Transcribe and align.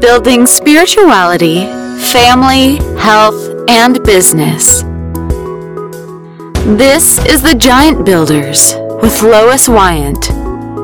building 0.00 0.46
spirituality, 0.46 1.66
family, 1.98 2.76
health, 2.98 3.64
and 3.68 4.02
business. 4.04 4.82
This 6.78 7.18
is 7.26 7.42
the 7.42 7.56
Giant 7.58 8.06
Builders 8.06 8.74
with 9.02 9.22
Lois 9.22 9.68
Wyant. 9.68 10.28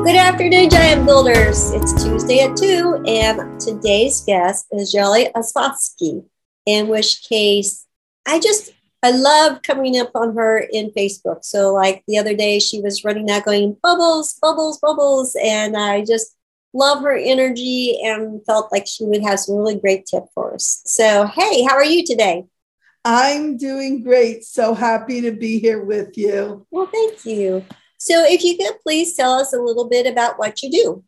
Good 0.03 0.17
afternoon, 0.17 0.69
Giant 0.69 1.05
Builders. 1.05 1.71
It's 1.71 2.03
Tuesday 2.03 2.41
at 2.41 2.57
2, 2.57 3.03
and 3.07 3.59
today's 3.59 4.21
guest 4.21 4.67
is 4.71 4.91
Gelly 4.91 5.29
Osofsky, 5.33 6.25
in 6.65 6.89
which 6.89 7.21
case 7.23 7.85
I 8.25 8.39
just 8.39 8.71
I 9.01 9.11
love 9.11 9.61
coming 9.61 9.97
up 9.99 10.11
on 10.15 10.35
her 10.35 10.57
in 10.57 10.89
Facebook. 10.89 11.45
So, 11.45 11.73
like 11.73 12.03
the 12.07 12.17
other 12.17 12.35
day, 12.35 12.59
she 12.59 12.81
was 12.81 13.03
running 13.05 13.29
out 13.29 13.45
going, 13.45 13.77
bubbles, 13.81 14.37
bubbles, 14.41 14.79
bubbles. 14.79 15.37
And 15.41 15.77
I 15.77 16.03
just 16.03 16.34
love 16.75 17.01
her 17.01 17.15
energy 17.15 17.99
and 18.03 18.45
felt 18.45 18.71
like 18.71 18.85
she 18.85 19.05
would 19.05 19.23
have 19.23 19.39
some 19.39 19.55
really 19.55 19.79
great 19.79 20.05
tips 20.05 20.27
for 20.33 20.53
us. 20.53 20.81
So, 20.85 21.25
hey, 21.25 21.63
how 21.63 21.75
are 21.75 21.85
you 21.85 22.05
today? 22.05 22.45
I'm 23.05 23.57
doing 23.57 24.03
great. 24.03 24.43
So 24.43 24.73
happy 24.73 25.21
to 25.21 25.31
be 25.31 25.59
here 25.59 25.83
with 25.83 26.17
you. 26.17 26.67
Well, 26.71 26.87
thank 26.87 27.25
you. 27.25 27.65
So, 27.97 28.23
if 28.25 28.43
you 28.43 28.57
could 28.57 28.79
please 28.83 29.15
tell 29.15 29.33
us 29.33 29.53
a 29.53 29.61
little 29.61 29.87
bit 29.87 30.05
about 30.05 30.37
what 30.37 30.61
you 30.61 30.69
do. 30.69 31.03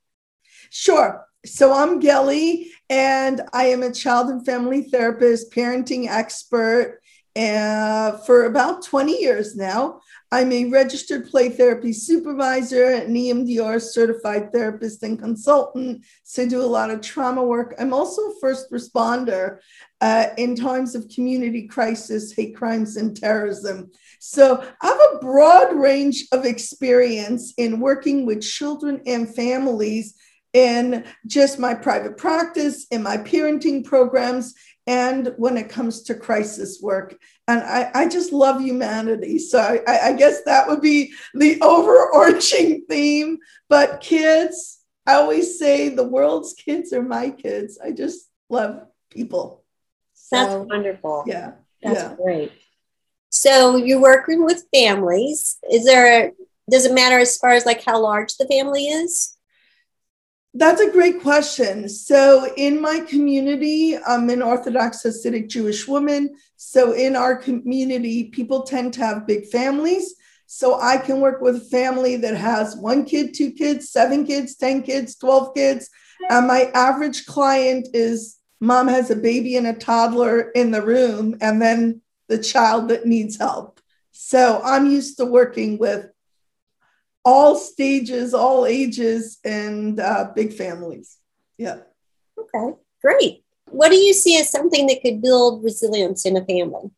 Sure. 0.69 1.25
So, 1.45 1.73
I'm 1.73 1.99
Gelly, 1.99 2.71
and 2.89 3.41
I 3.51 3.65
am 3.65 3.83
a 3.83 3.91
child 3.91 4.29
and 4.29 4.45
family 4.45 4.83
therapist, 4.83 5.51
parenting 5.51 6.07
expert, 6.07 7.01
uh, 7.37 8.17
for 8.19 8.45
about 8.45 8.83
20 8.83 9.21
years 9.21 9.55
now. 9.55 10.01
I'm 10.31 10.51
a 10.51 10.65
registered 10.65 11.29
play 11.29 11.49
therapy 11.49 11.93
supervisor, 11.93 12.91
an 12.91 13.13
EMDR 13.13 13.81
certified 13.81 14.51
therapist 14.51 15.01
and 15.03 15.17
consultant. 15.17 16.03
So 16.23 16.43
I 16.43 16.47
do 16.47 16.61
a 16.61 16.63
lot 16.63 16.89
of 16.89 16.99
trauma 16.99 17.43
work. 17.43 17.73
I'm 17.79 17.93
also 17.93 18.21
a 18.23 18.39
first 18.41 18.69
responder 18.69 19.59
uh, 20.01 20.27
in 20.37 20.55
times 20.55 20.95
of 20.95 21.07
community 21.07 21.67
crisis, 21.67 22.33
hate 22.33 22.55
crimes, 22.57 22.97
and 22.97 23.15
terrorism. 23.15 23.89
So 24.19 24.63
I 24.81 24.87
have 24.87 24.99
a 25.13 25.19
broad 25.19 25.75
range 25.75 26.25
of 26.33 26.45
experience 26.45 27.53
in 27.57 27.79
working 27.79 28.25
with 28.25 28.41
children 28.41 29.01
and 29.05 29.33
families 29.33 30.15
in 30.51 31.05
just 31.25 31.59
my 31.59 31.73
private 31.73 32.17
practice, 32.17 32.87
in 32.91 33.03
my 33.03 33.17
parenting 33.17 33.85
programs, 33.85 34.53
and 34.87 35.33
when 35.37 35.57
it 35.57 35.69
comes 35.69 36.01
to 36.03 36.15
crisis 36.15 36.79
work. 36.81 37.19
And 37.47 37.59
I, 37.59 37.91
I 37.93 38.07
just 38.07 38.31
love 38.31 38.61
humanity. 38.61 39.37
So 39.37 39.59
I, 39.59 40.09
I 40.09 40.13
guess 40.13 40.43
that 40.43 40.67
would 40.67 40.81
be 40.81 41.13
the 41.33 41.59
overarching 41.61 42.85
theme. 42.89 43.39
But 43.67 43.99
kids, 43.99 44.79
I 45.05 45.15
always 45.15 45.59
say 45.59 45.89
the 45.89 46.07
world's 46.07 46.53
kids 46.53 46.93
are 46.93 47.03
my 47.03 47.29
kids. 47.29 47.77
I 47.83 47.91
just 47.91 48.29
love 48.49 48.81
people. 49.11 49.63
So, 50.13 50.37
That's 50.37 50.69
wonderful. 50.69 51.25
Yeah. 51.27 51.51
That's 51.83 52.01
yeah. 52.01 52.15
great. 52.15 52.51
So 53.29 53.75
you're 53.75 54.01
working 54.01 54.45
with 54.45 54.65
families. 54.73 55.57
Is 55.69 55.85
there, 55.85 56.27
a, 56.27 56.31
does 56.69 56.85
it 56.85 56.93
matter 56.93 57.19
as 57.19 57.37
far 57.37 57.51
as 57.51 57.65
like 57.65 57.83
how 57.83 58.01
large 58.01 58.35
the 58.37 58.47
family 58.47 58.87
is? 58.87 59.36
That's 60.53 60.81
a 60.81 60.91
great 60.91 61.21
question. 61.21 61.89
So, 61.89 62.51
in 62.55 62.81
my 62.81 63.01
community, 63.01 63.97
I'm 63.97 64.29
an 64.29 64.41
Orthodox 64.41 65.03
Hasidic 65.03 65.49
Jewish 65.49 65.87
woman. 65.87 66.35
So, 66.55 66.93
in 66.93 67.15
our 67.15 67.35
community, 67.35 68.25
people 68.25 68.63
tend 68.63 68.93
to 68.93 69.01
have 69.01 69.27
big 69.27 69.45
families. 69.47 70.15
So, 70.47 70.79
I 70.79 70.97
can 70.97 71.19
work 71.19 71.41
with 71.41 71.57
a 71.57 71.69
family 71.69 72.15
that 72.17 72.35
has 72.35 72.75
one 72.75 73.05
kid, 73.05 73.33
two 73.33 73.51
kids, 73.51 73.91
seven 73.91 74.25
kids, 74.25 74.55
10 74.55 74.83
kids, 74.83 75.15
12 75.17 75.53
kids. 75.53 75.89
And 76.29 76.47
my 76.47 76.71
average 76.73 77.25
client 77.25 77.89
is 77.93 78.37
mom 78.59 78.87
has 78.87 79.11
a 79.11 79.15
baby 79.15 79.57
and 79.57 79.67
a 79.67 79.73
toddler 79.73 80.49
in 80.51 80.71
the 80.71 80.81
room, 80.81 81.37
and 81.41 81.61
then 81.61 82.01
the 82.29 82.41
child 82.41 82.89
that 82.89 83.05
needs 83.05 83.37
help. 83.37 83.79
So, 84.11 84.61
I'm 84.63 84.89
used 84.89 85.17
to 85.17 85.25
working 85.25 85.77
with 85.77 86.07
all 87.27 87.57
stages, 87.57 88.33
all 88.33 88.65
ages, 88.65 89.37
and 89.43 89.99
uh, 89.99 90.31
big 90.33 90.53
families. 90.53 91.17
Yeah. 91.57 91.79
Okay, 92.39 92.77
great. 93.01 93.43
What 93.69 93.89
do 93.89 93.97
you 93.97 94.13
see 94.13 94.39
as 94.39 94.49
something 94.49 94.87
that 94.87 95.01
could 95.01 95.21
build 95.21 95.61
resilience 95.61 96.25
in 96.25 96.37
a 96.37 96.45
family? 96.45 96.89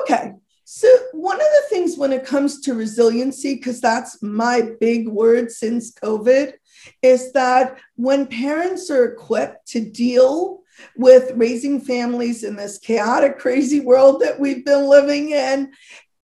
Okay. 0.00 0.34
So, 0.66 0.88
one 1.12 1.36
of 1.36 1.46
the 1.46 1.64
things 1.70 1.96
when 1.96 2.12
it 2.12 2.26
comes 2.26 2.60
to 2.62 2.74
resiliency, 2.74 3.54
because 3.54 3.80
that's 3.80 4.22
my 4.22 4.72
big 4.78 5.08
word 5.08 5.50
since 5.50 5.90
COVID, 5.92 6.52
is 7.00 7.32
that 7.32 7.78
when 7.96 8.26
parents 8.26 8.90
are 8.90 9.06
equipped 9.06 9.68
to 9.68 9.80
deal 9.80 10.60
with 10.98 11.32
raising 11.34 11.80
families 11.80 12.44
in 12.44 12.56
this 12.56 12.76
chaotic, 12.76 13.38
crazy 13.38 13.80
world 13.80 14.20
that 14.20 14.38
we've 14.38 14.66
been 14.66 14.86
living 14.86 15.30
in, 15.30 15.72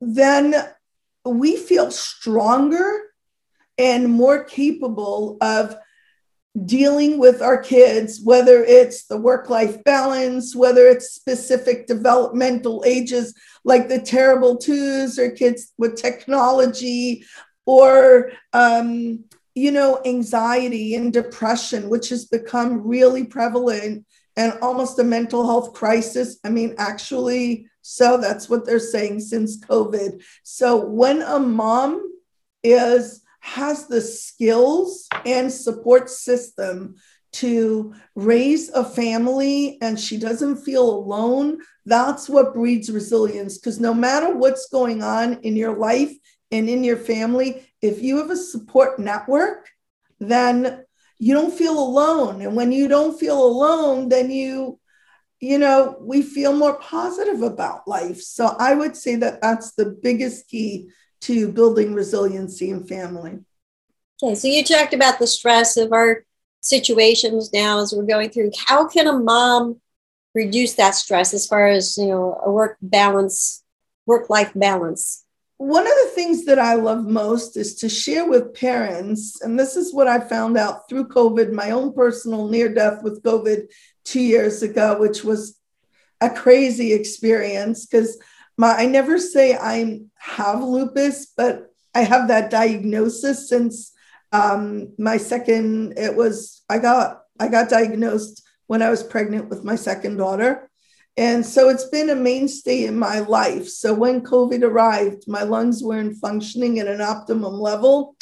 then 0.03 0.55
we 1.25 1.57
feel 1.57 1.91
stronger 1.91 3.01
and 3.79 4.09
more 4.09 4.45
capable 4.45 5.37
of 5.41 5.77
dealing 6.67 7.19
with 7.19 7.41
our 7.41 7.59
kids, 7.59 8.21
whether 8.23 8.65
it's 8.65 9.07
the 9.07 9.17
work 9.17 9.49
life 9.49 9.83
balance, 9.85 10.55
whether 10.55 10.87
it's 10.87 11.15
specific 11.15 11.87
developmental 11.87 12.83
ages 12.87 13.35
like 13.65 13.89
the 13.89 14.01
terrible 14.01 14.57
twos 14.57 15.19
or 15.19 15.31
kids 15.31 15.73
with 15.79 15.97
technology 15.97 17.25
or, 17.67 18.33
um, 18.53 19.25
you 19.55 19.71
know, 19.71 20.01
anxiety 20.05 20.95
and 20.95 21.13
depression, 21.13 21.89
which 21.89 22.09
has 22.09 22.25
become 22.25 22.87
really 22.87 23.25
prevalent 23.25 24.05
and 24.37 24.53
almost 24.61 24.99
a 24.99 25.05
mental 25.05 25.47
health 25.47 25.73
crisis. 25.73 26.39
I 26.45 26.51
mean, 26.51 26.75
actually, 26.79 27.69
so 27.83 28.19
that's 28.19 28.49
what 28.49 28.67
they're 28.67 28.79
saying 28.79 29.21
since 29.21 29.59
COVID. 29.61 30.23
So 30.43 30.85
when 30.85 31.23
a 31.23 31.39
mom 31.39 32.03
is 32.63 33.23
has 33.41 33.87
the 33.87 34.01
skills 34.01 35.09
and 35.25 35.51
support 35.51 36.11
system 36.11 36.95
to 37.33 37.95
raise 38.15 38.69
a 38.71 38.85
family 38.85 39.79
and 39.81 39.99
she 39.99 40.19
doesn't 40.19 40.57
feel 40.57 40.89
alone, 40.89 41.59
that's 41.87 42.29
what 42.29 42.55
breeds 42.55 42.91
resilience. 42.91 43.57
Because 43.57 43.81
no 43.81 43.95
matter 43.95 44.37
what's 44.37 44.69
going 44.69 45.03
on 45.03 45.35
in 45.41 45.57
your 45.57 45.77
life 45.77 46.13
and 46.51 46.69
in 46.69 46.85
your 46.85 46.97
family, 46.97 47.67
if 47.81 48.03
you 48.03 48.19
have 48.19 48.31
a 48.31 48.37
support 48.37 48.99
network, 48.99 49.71
then 50.19 50.85
you 51.19 51.35
don't 51.35 51.55
feel 51.55 51.79
alone. 51.79 52.43
And 52.43 52.57
when 52.57 52.73
you 52.73 52.89
don't 52.89 53.19
feel 53.19 53.43
alone, 53.43 54.09
then 54.09 54.31
you 54.31 54.79
you 55.41 55.59
know, 55.59 55.97
we 56.01 56.23
feel 56.23 56.55
more 56.55 56.79
positive 56.79 57.43
about 57.43 57.89
life. 57.89 58.21
So 58.21 58.55
I 58.59 58.75
would 58.75 58.97
say 58.97 59.17
that 59.17 59.41
that's 59.41 59.73
the 59.73 59.87
biggest 59.87 60.49
key 60.49 60.91
to 61.23 61.51
building 61.51 61.95
resiliency 61.95 62.71
in 62.71 62.85
family. 62.85 63.39
Okay, 64.23 64.35
so 64.35 64.49
you 64.49 64.63
talked 64.63 64.93
about 64.93 65.19
the 65.19 65.27
stress 65.27 65.79
of 65.79 65.93
our 65.93 66.25
situations 66.61 67.53
now 67.55 67.81
as 67.81 67.95
we're 67.95 68.05
going 68.05 68.29
through. 68.29 68.51
How 68.67 68.87
can 68.87 69.07
a 69.07 69.19
mom 69.19 69.81
reduce 70.35 70.75
that 70.75 70.95
stress 70.95 71.33
as 71.33 71.47
far 71.47 71.69
as, 71.69 71.97
you 71.97 72.09
know, 72.09 72.39
a 72.45 72.51
work 72.51 72.77
balance, 72.83 73.65
work 74.05 74.29
life 74.29 74.53
balance? 74.55 75.25
One 75.61 75.87
of 75.87 75.93
the 76.05 76.13
things 76.15 76.47
that 76.47 76.59
I 76.59 76.73
love 76.73 77.07
most 77.07 77.59
is 77.59 77.75
to 77.77 77.89
share 77.91 78.27
with 78.27 78.55
parents, 78.55 79.43
and 79.43 79.61
this 79.61 79.77
is 79.77 79.93
what 79.93 80.09
I 80.09 80.19
found 80.19 80.57
out 80.57 80.89
through 80.89 81.09
COVID, 81.09 81.53
my 81.53 81.73
own 81.73 81.93
personal 81.93 82.49
near 82.49 82.73
death 82.73 83.03
with 83.03 83.23
COVID 83.23 83.67
two 84.03 84.23
years 84.23 84.63
ago, 84.63 84.99
which 84.99 85.23
was 85.23 85.59
a 86.23 86.31
crazy 86.31 86.95
experience 86.95 87.85
because 87.85 88.17
my 88.57 88.75
I 88.75 88.87
never 88.87 89.19
say 89.19 89.55
I 89.55 90.01
have 90.17 90.63
lupus, 90.63 91.27
but 91.37 91.67
I 91.95 92.05
have 92.05 92.29
that 92.29 92.49
diagnosis 92.49 93.51
since 93.51 93.93
um, 94.33 94.95
my 94.97 95.19
second. 95.19 95.99
It 95.99 96.17
was 96.17 96.63
I 96.71 96.79
got 96.79 97.21
I 97.39 97.49
got 97.49 97.69
diagnosed 97.69 98.43
when 98.67 98.81
I 98.81 98.89
was 98.89 99.03
pregnant 99.03 99.51
with 99.51 99.63
my 99.63 99.77
second 99.77 100.17
daughter. 100.17 100.70
And 101.17 101.45
so 101.45 101.69
it's 101.69 101.89
been 101.89 102.11
a 102.11 102.15
mainstay 102.15 102.85
in 102.85 102.99
my 102.99 103.19
life. 103.21 103.69
So 103.69 103.93
when 103.93 104.23
COVID 104.23 104.63
arrived, 104.63 105.25
my 105.27 105.43
lungs 105.43 105.83
weren't 105.83 106.17
functioning 106.17 106.79
at 106.79 106.87
an 106.87 107.01
optimum 107.01 107.55
level 107.55 108.17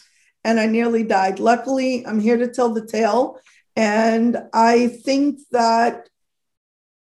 and 0.44 0.58
I 0.58 0.66
nearly 0.66 1.04
died. 1.04 1.38
Luckily, 1.38 2.06
I'm 2.06 2.20
here 2.20 2.36
to 2.38 2.48
tell 2.48 2.72
the 2.72 2.86
tale. 2.86 3.38
And 3.76 4.38
I 4.52 4.88
think 4.88 5.40
that 5.52 6.08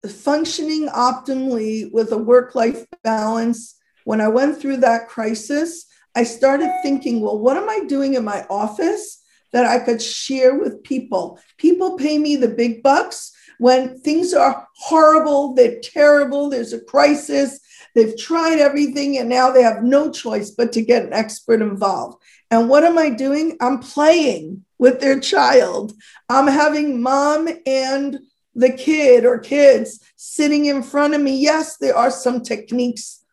functioning 0.09 0.89
optimally 0.89 1.93
with 1.93 2.13
a 2.13 2.19
work 2.19 2.55
life 2.55 2.87
balance, 3.03 3.75
when 4.05 4.21
I 4.21 4.29
went 4.29 4.59
through 4.61 4.79
that 4.79 5.09
crisis, 5.09 5.87
I 6.15 6.25
started 6.25 6.71
thinking, 6.83 7.21
well, 7.21 7.39
what 7.39 7.57
am 7.57 7.69
I 7.69 7.85
doing 7.87 8.15
in 8.15 8.25
my 8.25 8.47
office 8.49 9.23
that 9.53 9.67
I 9.67 9.79
could 9.81 10.01
share 10.01 10.59
with 10.59 10.85
people? 10.85 11.41
People 11.59 11.97
pay 11.97 12.19
me 12.19 12.37
the 12.37 12.49
big 12.49 12.83
bucks 12.83 13.34
when 13.59 13.99
things 14.01 14.35
are 14.35 14.67
horrible, 14.77 15.55
they're 15.55 15.81
terrible, 15.81 16.51
there's 16.51 16.73
a 16.73 16.81
crisis, 16.81 17.61
they've 17.95 18.17
tried 18.17 18.59
everything, 18.59 19.19
and 19.19 19.29
now 19.29 19.51
they 19.51 19.63
have 19.63 19.83
no 19.83 20.11
choice 20.11 20.51
but 20.51 20.73
to 20.73 20.83
get 20.83 21.05
an 21.05 21.13
expert 21.13 21.63
involved. 21.63 22.23
And 22.51 22.69
what 22.69 22.85
am 22.85 22.99
I 22.99 23.11
doing? 23.11 23.57
I'm 23.61 23.79
playing 23.79 24.65
with 24.79 25.01
their 25.01 25.19
child. 25.19 25.93
I'm 26.29 26.47
having 26.47 27.01
mom 27.01 27.49
and 27.67 28.21
the 28.55 28.71
kid 28.71 29.25
or 29.25 29.39
kids 29.39 30.01
sitting 30.17 30.67
in 30.67 30.83
front 30.83 31.15
of 31.15 31.21
me, 31.21 31.37
yes, 31.37 31.77
there 31.77 31.97
are 31.97 32.11
some 32.11 32.43
techniques 32.43 33.25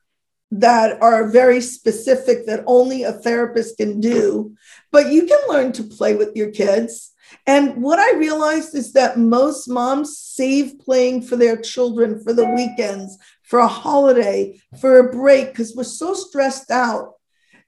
that 0.51 1.01
are 1.01 1.29
very 1.29 1.61
specific 1.61 2.45
that 2.45 2.63
only 2.67 3.03
a 3.03 3.13
therapist 3.13 3.77
can 3.77 4.01
do, 4.01 4.55
but 4.91 5.11
you 5.11 5.25
can 5.25 5.39
learn 5.47 5.71
to 5.71 5.83
play 5.83 6.15
with 6.15 6.35
your 6.35 6.51
kids. 6.51 7.10
And 7.47 7.81
what 7.81 7.99
I 7.99 8.17
realized 8.17 8.75
is 8.75 8.93
that 8.93 9.17
most 9.17 9.67
moms 9.67 10.17
save 10.17 10.79
playing 10.79 11.23
for 11.23 11.35
their 11.35 11.57
children 11.57 12.23
for 12.23 12.33
the 12.33 12.45
weekends, 12.45 13.17
for 13.43 13.59
a 13.59 13.67
holiday, 13.67 14.61
for 14.79 14.99
a 14.99 15.11
break, 15.11 15.49
because 15.49 15.75
we're 15.75 15.83
so 15.83 16.13
stressed 16.13 16.71
out. 16.71 17.13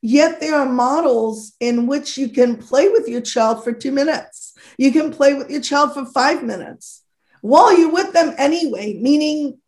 Yet 0.01 0.39
there 0.39 0.55
are 0.55 0.69
models 0.69 1.53
in 1.59 1.87
which 1.87 2.17
you 2.17 2.29
can 2.29 2.57
play 2.57 2.89
with 2.89 3.07
your 3.07 3.21
child 3.21 3.63
for 3.63 3.71
two 3.71 3.91
minutes. 3.91 4.53
You 4.77 4.91
can 4.91 5.11
play 5.11 5.33
with 5.33 5.49
your 5.49 5.61
child 5.61 5.93
for 5.93 6.05
five 6.05 6.43
minutes 6.43 7.03
while 7.43 7.77
you're 7.77 7.91
with 7.91 8.13
them 8.13 8.33
anyway, 8.37 8.93
meaning 8.93 9.59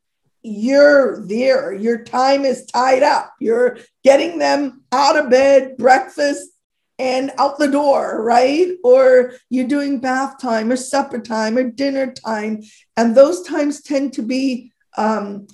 you're 0.42 1.26
there, 1.28 1.74
your 1.74 2.06
time 2.06 2.46
is 2.46 2.66
tied 2.68 3.04
up, 3.04 3.34
you're 3.42 3.78
getting 4.02 4.40
them 4.40 4.82
out 4.94 5.18
of 5.18 5.30
bed, 5.30 5.76
breakfast, 5.76 6.48
and 6.98 7.32
out 7.38 7.60
the 7.60 7.68
door, 7.68 8.22
right? 8.24 8.70
Or 8.84 9.34
you're 9.50 9.68
doing 9.68 10.00
bath 10.00 10.40
time 10.40 10.72
or 10.72 10.78
supper 10.78 11.20
time 11.20 11.58
or 11.58 11.64
dinner 11.64 12.14
time. 12.14 12.64
And 12.96 13.16
those 13.16 13.44
times 13.44 13.82
tend 13.82 14.14
to 14.14 14.22
be 14.22 14.72
um, 14.98 15.48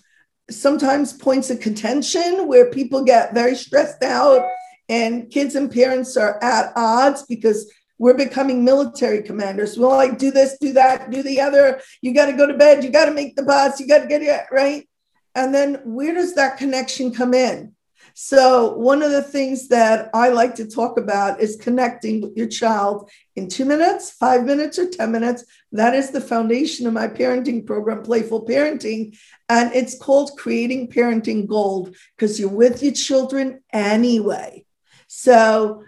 sometimes 0.49 1.13
points 1.13 1.49
of 1.49 1.59
contention 1.59 2.47
where 2.47 2.69
people 2.69 3.03
get 3.03 3.33
very 3.33 3.55
stressed 3.55 4.03
out 4.03 4.47
and 4.89 5.31
kids 5.31 5.55
and 5.55 5.71
parents 5.71 6.17
are 6.17 6.41
at 6.43 6.73
odds 6.75 7.23
because 7.23 7.71
we're 7.97 8.13
becoming 8.13 8.65
military 8.65 9.21
commanders. 9.21 9.77
We'll 9.77 9.89
like 9.89 10.17
do 10.17 10.31
this, 10.31 10.57
do 10.59 10.73
that, 10.73 11.11
do 11.11 11.21
the 11.23 11.39
other. 11.39 11.81
You 12.01 12.13
got 12.13 12.25
to 12.25 12.33
go 12.33 12.47
to 12.47 12.57
bed. 12.57 12.83
You 12.83 12.89
got 12.89 13.05
to 13.05 13.13
make 13.13 13.35
the 13.35 13.43
bus. 13.43 13.79
You 13.79 13.87
got 13.87 13.99
to 13.99 14.07
get 14.07 14.21
it 14.21 14.41
right. 14.51 14.87
And 15.35 15.53
then 15.53 15.75
where 15.85 16.13
does 16.13 16.35
that 16.35 16.57
connection 16.57 17.13
come 17.13 17.33
in? 17.33 17.73
So, 18.13 18.73
one 18.73 19.01
of 19.01 19.11
the 19.11 19.21
things 19.21 19.67
that 19.69 20.09
I 20.13 20.29
like 20.29 20.55
to 20.55 20.67
talk 20.67 20.97
about 20.97 21.39
is 21.39 21.55
connecting 21.55 22.21
with 22.21 22.35
your 22.35 22.47
child 22.47 23.09
in 23.35 23.47
two 23.47 23.65
minutes, 23.65 24.11
five 24.11 24.43
minutes, 24.43 24.77
or 24.77 24.89
10 24.89 25.11
minutes. 25.11 25.45
That 25.71 25.93
is 25.93 26.11
the 26.11 26.21
foundation 26.21 26.87
of 26.87 26.93
my 26.93 27.07
parenting 27.07 27.65
program, 27.65 28.03
Playful 28.03 28.45
Parenting. 28.45 29.17
And 29.49 29.73
it's 29.73 29.97
called 29.97 30.37
Creating 30.37 30.89
Parenting 30.89 31.47
Gold 31.47 31.95
because 32.15 32.39
you're 32.39 32.49
with 32.49 32.83
your 32.83 32.93
children 32.93 33.63
anyway. 33.71 34.65
So, 35.07 35.83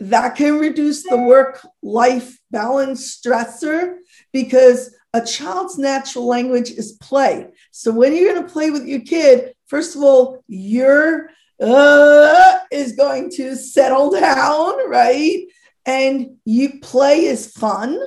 that 0.00 0.36
can 0.36 0.58
reduce 0.58 1.02
the 1.02 1.16
work 1.16 1.66
life 1.82 2.38
balance 2.50 3.16
stressor 3.16 3.98
because 4.32 4.94
a 5.14 5.24
child's 5.24 5.78
natural 5.78 6.26
language 6.26 6.70
is 6.70 6.92
play. 6.92 7.46
So 7.70 7.92
when 7.92 8.14
you're 8.14 8.34
going 8.34 8.44
to 8.44 8.52
play 8.52 8.70
with 8.70 8.84
your 8.84 9.00
kid, 9.00 9.54
first 9.68 9.94
of 9.94 10.02
all, 10.02 10.42
your 10.48 11.30
uh, 11.60 12.58
is 12.70 12.92
going 12.92 13.30
to 13.30 13.56
settle 13.56 14.10
down, 14.10 14.88
right? 14.88 15.46
And 15.86 16.36
you 16.44 16.80
play 16.80 17.24
is 17.24 17.50
fun, 17.52 18.00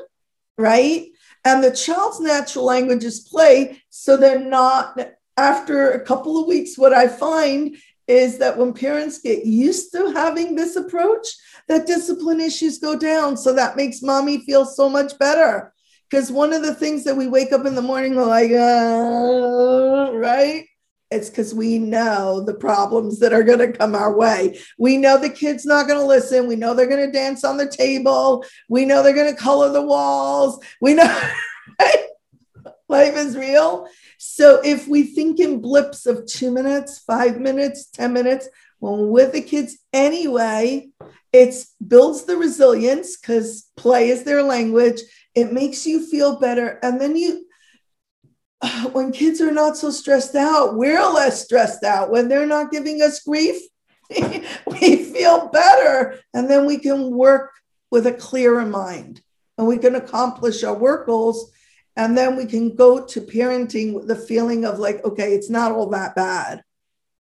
right? 0.57 1.07
And 1.45 1.63
the 1.63 1.71
child's 1.71 2.19
natural 2.19 2.65
language 2.65 3.03
is 3.03 3.21
play. 3.21 3.81
So 3.89 4.17
they're 4.17 4.39
not, 4.39 4.99
after 5.37 5.91
a 5.91 6.03
couple 6.03 6.41
of 6.41 6.47
weeks, 6.47 6.77
what 6.77 6.93
I 6.93 7.07
find 7.07 7.77
is 8.07 8.37
that 8.39 8.57
when 8.57 8.73
parents 8.73 9.19
get 9.19 9.45
used 9.45 9.91
to 9.91 10.11
having 10.11 10.55
this 10.55 10.75
approach, 10.75 11.27
that 11.67 11.85
discipline 11.87 12.41
issues 12.41 12.79
go 12.79 12.97
down. 12.97 13.37
So 13.37 13.53
that 13.53 13.75
makes 13.75 14.01
mommy 14.01 14.39
feel 14.39 14.65
so 14.65 14.89
much 14.89 15.17
better. 15.19 15.73
Because 16.09 16.31
one 16.31 16.53
of 16.53 16.61
the 16.61 16.73
things 16.73 17.03
that 17.03 17.17
we 17.17 17.27
wake 17.27 17.51
up 17.51 17.65
in 17.65 17.75
the 17.75 17.81
morning 17.81 18.15
like, 18.15 18.51
uh, 18.51 20.11
right? 20.13 20.65
It's 21.09 21.29
because 21.29 21.53
we 21.53 21.79
know 21.79 22.41
the 22.41 22.53
problems 22.53 23.19
that 23.19 23.31
are 23.31 23.43
going 23.43 23.59
to 23.59 23.71
come 23.71 23.95
our 23.95 24.15
way. 24.15 24.59
We 24.77 24.97
know 24.97 25.17
the 25.17 25.29
kid's 25.29 25.65
not 25.65 25.87
going 25.87 25.99
to 25.99 26.05
listen. 26.05 26.47
We 26.47 26.57
know 26.57 26.73
they're 26.73 26.85
going 26.85 27.05
to 27.05 27.11
dance 27.11 27.45
on 27.45 27.57
the 27.57 27.69
table. 27.69 28.43
We 28.67 28.83
know 28.83 29.01
they're 29.01 29.13
going 29.13 29.33
to 29.33 29.41
color 29.41 29.71
the 29.71 29.81
walls. 29.81 30.61
We 30.81 30.95
know 30.95 31.21
life 32.89 33.15
is 33.15 33.37
real. 33.37 33.87
So 34.17 34.61
if 34.63 34.87
we 34.87 35.03
think 35.03 35.39
in 35.39 35.61
blips 35.61 36.05
of 36.05 36.25
two 36.25 36.51
minutes, 36.51 36.99
five 36.99 37.39
minutes, 37.39 37.85
10 37.85 38.11
minutes, 38.11 38.49
when 38.79 38.97
we're 38.97 39.07
with 39.07 39.33
the 39.33 39.41
kids 39.41 39.77
anyway, 39.93 40.89
it 41.33 41.55
builds 41.85 42.23
the 42.23 42.37
resilience 42.37 43.17
because 43.17 43.69
play 43.75 44.09
is 44.09 44.23
their 44.23 44.43
language. 44.43 45.01
It 45.35 45.51
makes 45.51 45.85
you 45.85 46.05
feel 46.05 46.39
better. 46.39 46.79
And 46.81 46.99
then 46.99 47.15
you, 47.15 47.46
when 48.91 49.11
kids 49.11 49.41
are 49.41 49.51
not 49.51 49.77
so 49.77 49.91
stressed 49.91 50.35
out, 50.35 50.75
we're 50.75 51.01
less 51.09 51.43
stressed 51.43 51.83
out. 51.83 52.11
When 52.11 52.27
they're 52.27 52.45
not 52.45 52.71
giving 52.71 53.01
us 53.01 53.21
grief, 53.21 53.61
we 54.09 55.03
feel 55.03 55.49
better. 55.49 56.19
And 56.33 56.49
then 56.49 56.65
we 56.65 56.77
can 56.79 57.11
work 57.11 57.51
with 57.91 58.07
a 58.07 58.13
clearer 58.13 58.65
mind 58.65 59.21
and 59.57 59.67
we 59.67 59.77
can 59.77 59.95
accomplish 59.95 60.63
our 60.63 60.73
work 60.73 61.05
goals 61.05 61.51
and 61.95 62.15
then 62.15 62.35
we 62.35 62.45
can 62.45 62.75
go 62.75 63.03
to 63.05 63.21
parenting 63.21 63.93
with 63.93 64.07
the 64.07 64.15
feeling 64.15 64.65
of 64.65 64.77
like, 64.77 65.03
okay, 65.03 65.33
it's 65.33 65.49
not 65.49 65.71
all 65.71 65.89
that 65.89 66.15
bad. 66.15 66.63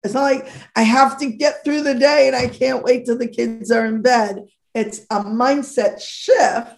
It's 0.04 0.14
not 0.14 0.24
like 0.24 0.48
I 0.76 0.84
have 0.84 1.18
to 1.20 1.32
get 1.32 1.64
through 1.64 1.84
the 1.84 1.96
day 1.96 2.28
and 2.28 2.36
I 2.36 2.48
can't 2.50 2.84
wait 2.84 3.06
till 3.06 3.18
the 3.18 3.28
kids 3.28 3.72
are 3.72 3.86
in 3.86 4.02
bed. 4.02 4.46
It's 4.74 5.00
a 5.10 5.24
mindset 5.24 6.02
shift. 6.02 6.76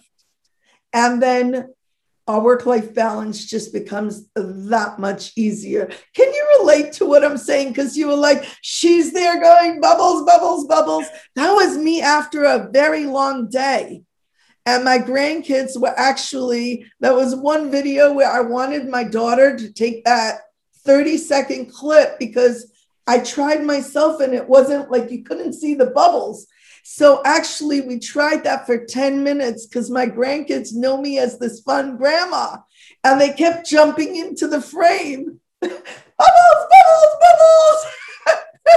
And 0.92 1.20
then 1.20 1.74
our 2.28 2.40
work 2.40 2.66
life 2.66 2.94
balance 2.94 3.46
just 3.46 3.72
becomes 3.72 4.28
that 4.36 4.98
much 4.98 5.32
easier. 5.34 5.90
Can 6.14 6.32
you 6.32 6.58
relate 6.60 6.92
to 6.94 7.06
what 7.06 7.24
I'm 7.24 7.38
saying? 7.38 7.68
Because 7.68 7.96
you 7.96 8.06
were 8.06 8.16
like, 8.16 8.44
she's 8.60 9.14
there 9.14 9.40
going 9.40 9.80
bubbles, 9.80 10.24
bubbles, 10.24 10.66
bubbles. 10.66 11.06
That 11.36 11.52
was 11.52 11.78
me 11.78 12.02
after 12.02 12.44
a 12.44 12.68
very 12.70 13.06
long 13.06 13.48
day. 13.48 14.02
And 14.66 14.84
my 14.84 14.98
grandkids 14.98 15.80
were 15.80 15.98
actually, 15.98 16.84
there 17.00 17.14
was 17.14 17.34
one 17.34 17.70
video 17.70 18.12
where 18.12 18.30
I 18.30 18.42
wanted 18.42 18.86
my 18.86 19.04
daughter 19.04 19.56
to 19.56 19.72
take 19.72 20.04
that 20.04 20.40
30 20.84 21.16
second 21.16 21.72
clip 21.72 22.18
because 22.18 22.70
I 23.06 23.20
tried 23.20 23.64
myself 23.64 24.20
and 24.20 24.34
it 24.34 24.46
wasn't 24.46 24.90
like 24.90 25.10
you 25.10 25.24
couldn't 25.24 25.54
see 25.54 25.74
the 25.74 25.86
bubbles. 25.86 26.46
So 26.90 27.20
actually, 27.26 27.82
we 27.82 27.98
tried 27.98 28.44
that 28.44 28.64
for 28.64 28.82
10 28.82 29.22
minutes 29.22 29.66
because 29.66 29.90
my 29.90 30.06
grandkids 30.06 30.74
know 30.74 30.98
me 30.98 31.18
as 31.18 31.38
this 31.38 31.60
fun 31.60 31.98
grandma 31.98 32.56
and 33.04 33.20
they 33.20 33.34
kept 33.34 33.68
jumping 33.68 34.16
into 34.16 34.48
the 34.48 34.62
frame. 34.62 35.38
bubbles, 35.60 36.66
bubbles, 36.72 37.84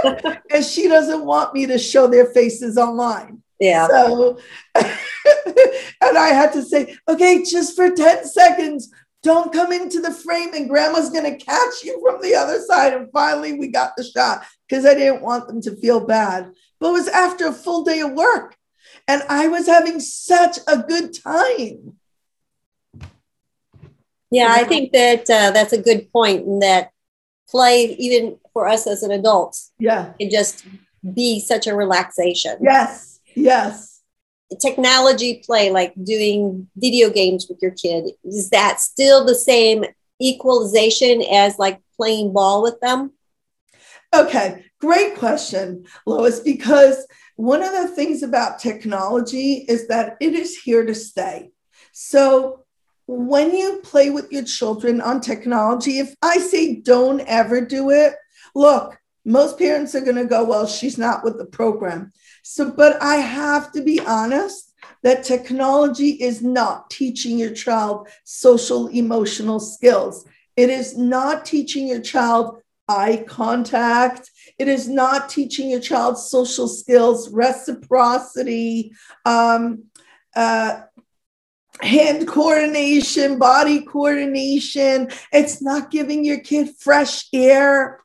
bubbles. 0.03 0.38
and 0.51 0.65
she 0.65 0.89
doesn't 0.89 1.24
want 1.24 1.53
me 1.53 1.65
to 1.68 1.77
show 1.77 2.06
their 2.06 2.25
faces 2.25 2.77
online. 2.77 3.41
Yeah. 3.62 3.88
So, 3.88 4.39
and 4.75 6.18
I 6.18 6.34
had 6.34 6.51
to 6.51 6.63
say, 6.63 6.98
okay, 7.08 7.46
just 7.50 7.77
for 7.77 7.91
10 7.91 8.25
seconds, 8.25 8.91
don't 9.24 9.53
come 9.53 9.72
into 9.72 10.01
the 10.01 10.12
frame 10.12 10.53
and 10.53 10.70
grandma's 10.70 11.12
going 11.12 11.32
to 11.32 11.46
catch 11.46 11.84
you 11.86 12.01
from 12.06 12.22
the 12.22 12.36
other 12.36 12.60
side. 12.60 12.94
And 12.94 13.10
finally, 13.13 13.53
we 13.53 13.70
got 13.70 13.96
the 13.96 14.03
shot 14.03 14.44
because 14.68 14.86
I 14.86 14.96
didn't 14.96 15.22
want 15.22 15.48
them 15.48 15.62
to 15.62 15.77
feel 15.77 16.06
bad. 16.06 16.51
But 16.82 16.90
it 16.90 16.94
was 16.94 17.08
after 17.08 17.48
a 17.48 17.54
full 17.54 17.84
day 17.84 18.02
of 18.02 18.12
work. 18.12 18.58
And 19.08 19.22
I 19.30 19.48
was 19.48 19.68
having 19.68 20.00
such 20.00 20.58
a 20.68 20.80
good 20.80 21.14
time. 21.14 21.98
Yeah, 24.32 24.48
I 24.50 24.64
think 24.64 24.92
that 24.94 25.30
uh, 25.30 25.52
that's 25.52 25.74
a 25.74 25.82
good 25.82 26.12
point, 26.12 26.46
and 26.46 26.62
that 26.62 26.92
play, 27.50 27.96
even 28.00 28.38
for 28.54 28.68
us 28.68 28.88
as 28.88 29.04
an 29.04 29.12
adult, 29.12 29.60
yeah, 29.78 30.14
can 30.20 30.30
just 30.30 30.66
be 31.14 31.40
such 31.40 31.68
a 31.68 31.76
relaxation. 31.76 32.58
Yes, 32.62 33.20
Yes. 33.36 34.02
Technology 34.60 35.42
play, 35.46 35.70
like 35.70 35.94
doing 36.02 36.68
video 36.76 37.10
games 37.10 37.48
with 37.50 37.60
your 37.62 37.72
kid, 37.72 38.12
is 38.24 38.50
that 38.50 38.80
still 38.80 39.26
the 39.26 39.36
same 39.36 39.86
equalization 40.22 41.22
as 41.22 41.58
like 41.58 41.80
playing 41.96 42.34
ball 42.34 42.62
with 42.62 42.80
them? 42.82 43.12
Okay, 44.13 44.65
great 44.80 45.15
question, 45.15 45.86
Lois, 46.06 46.41
because 46.41 47.08
one 47.38 47.63
of 47.63 47.72
the 47.72 47.88
things 47.88 48.24
about 48.24 48.60
technology 48.60 49.65
is 49.70 49.88
that 49.88 50.18
it 50.20 50.34
is 50.34 50.58
here 50.58 50.86
to 50.86 50.94
stay. 50.94 51.51
So 51.94 52.65
when 53.08 53.56
you 53.56 53.80
play 53.84 54.10
with 54.10 54.32
your 54.32 54.44
children 54.44 55.00
on 55.01 55.22
technology, 55.22 56.00
if 56.00 56.13
I 56.22 56.38
say 56.38 56.75
don't 56.75 57.22
ever 57.22 57.62
do 57.62 57.89
it, 57.89 58.15
look, 58.53 59.00
most 59.24 59.58
parents 59.58 59.96
are 59.96 60.01
going 60.01 60.15
to 60.15 60.25
go, 60.25 60.44
well, 60.44 60.68
she's 60.68 60.98
not 60.98 61.24
with 61.24 61.38
the 61.38 61.46
program. 61.46 62.12
So, 62.44 62.72
but 62.72 63.01
I 63.01 63.15
have 63.18 63.72
to 63.74 63.82
be 63.82 64.00
honest 64.00 64.74
that 65.03 65.24
technology 65.24 66.10
is 66.10 66.41
not 66.41 66.89
teaching 66.89 67.38
your 67.38 67.53
child 67.53 68.08
social 68.24 68.88
emotional 68.88 69.60
skills. 69.60 70.25
It 70.58 70.70
is 70.70 70.98
not 70.98 71.46
teaching 71.46 71.88
your 71.88 72.01
child 72.01 72.62
eye 72.92 73.24
contact. 73.28 74.30
It 74.60 74.68
is 74.68 74.88
not 74.88 75.30
teaching 75.30 75.70
your 75.70 75.80
child 75.80 76.18
social 76.18 76.68
skills, 76.68 77.30
reciprocity, 77.30 78.94
um, 79.26 79.86
uh, 80.36 80.82
hand 81.82 82.28
coordination, 82.28 83.40
body 83.40 83.82
coordination. 83.86 85.10
It's 85.32 85.62
not 85.62 85.92
giving 85.92 86.26
your 86.26 86.40
kid 86.40 86.70
fresh 86.78 87.28
air. 87.34 88.00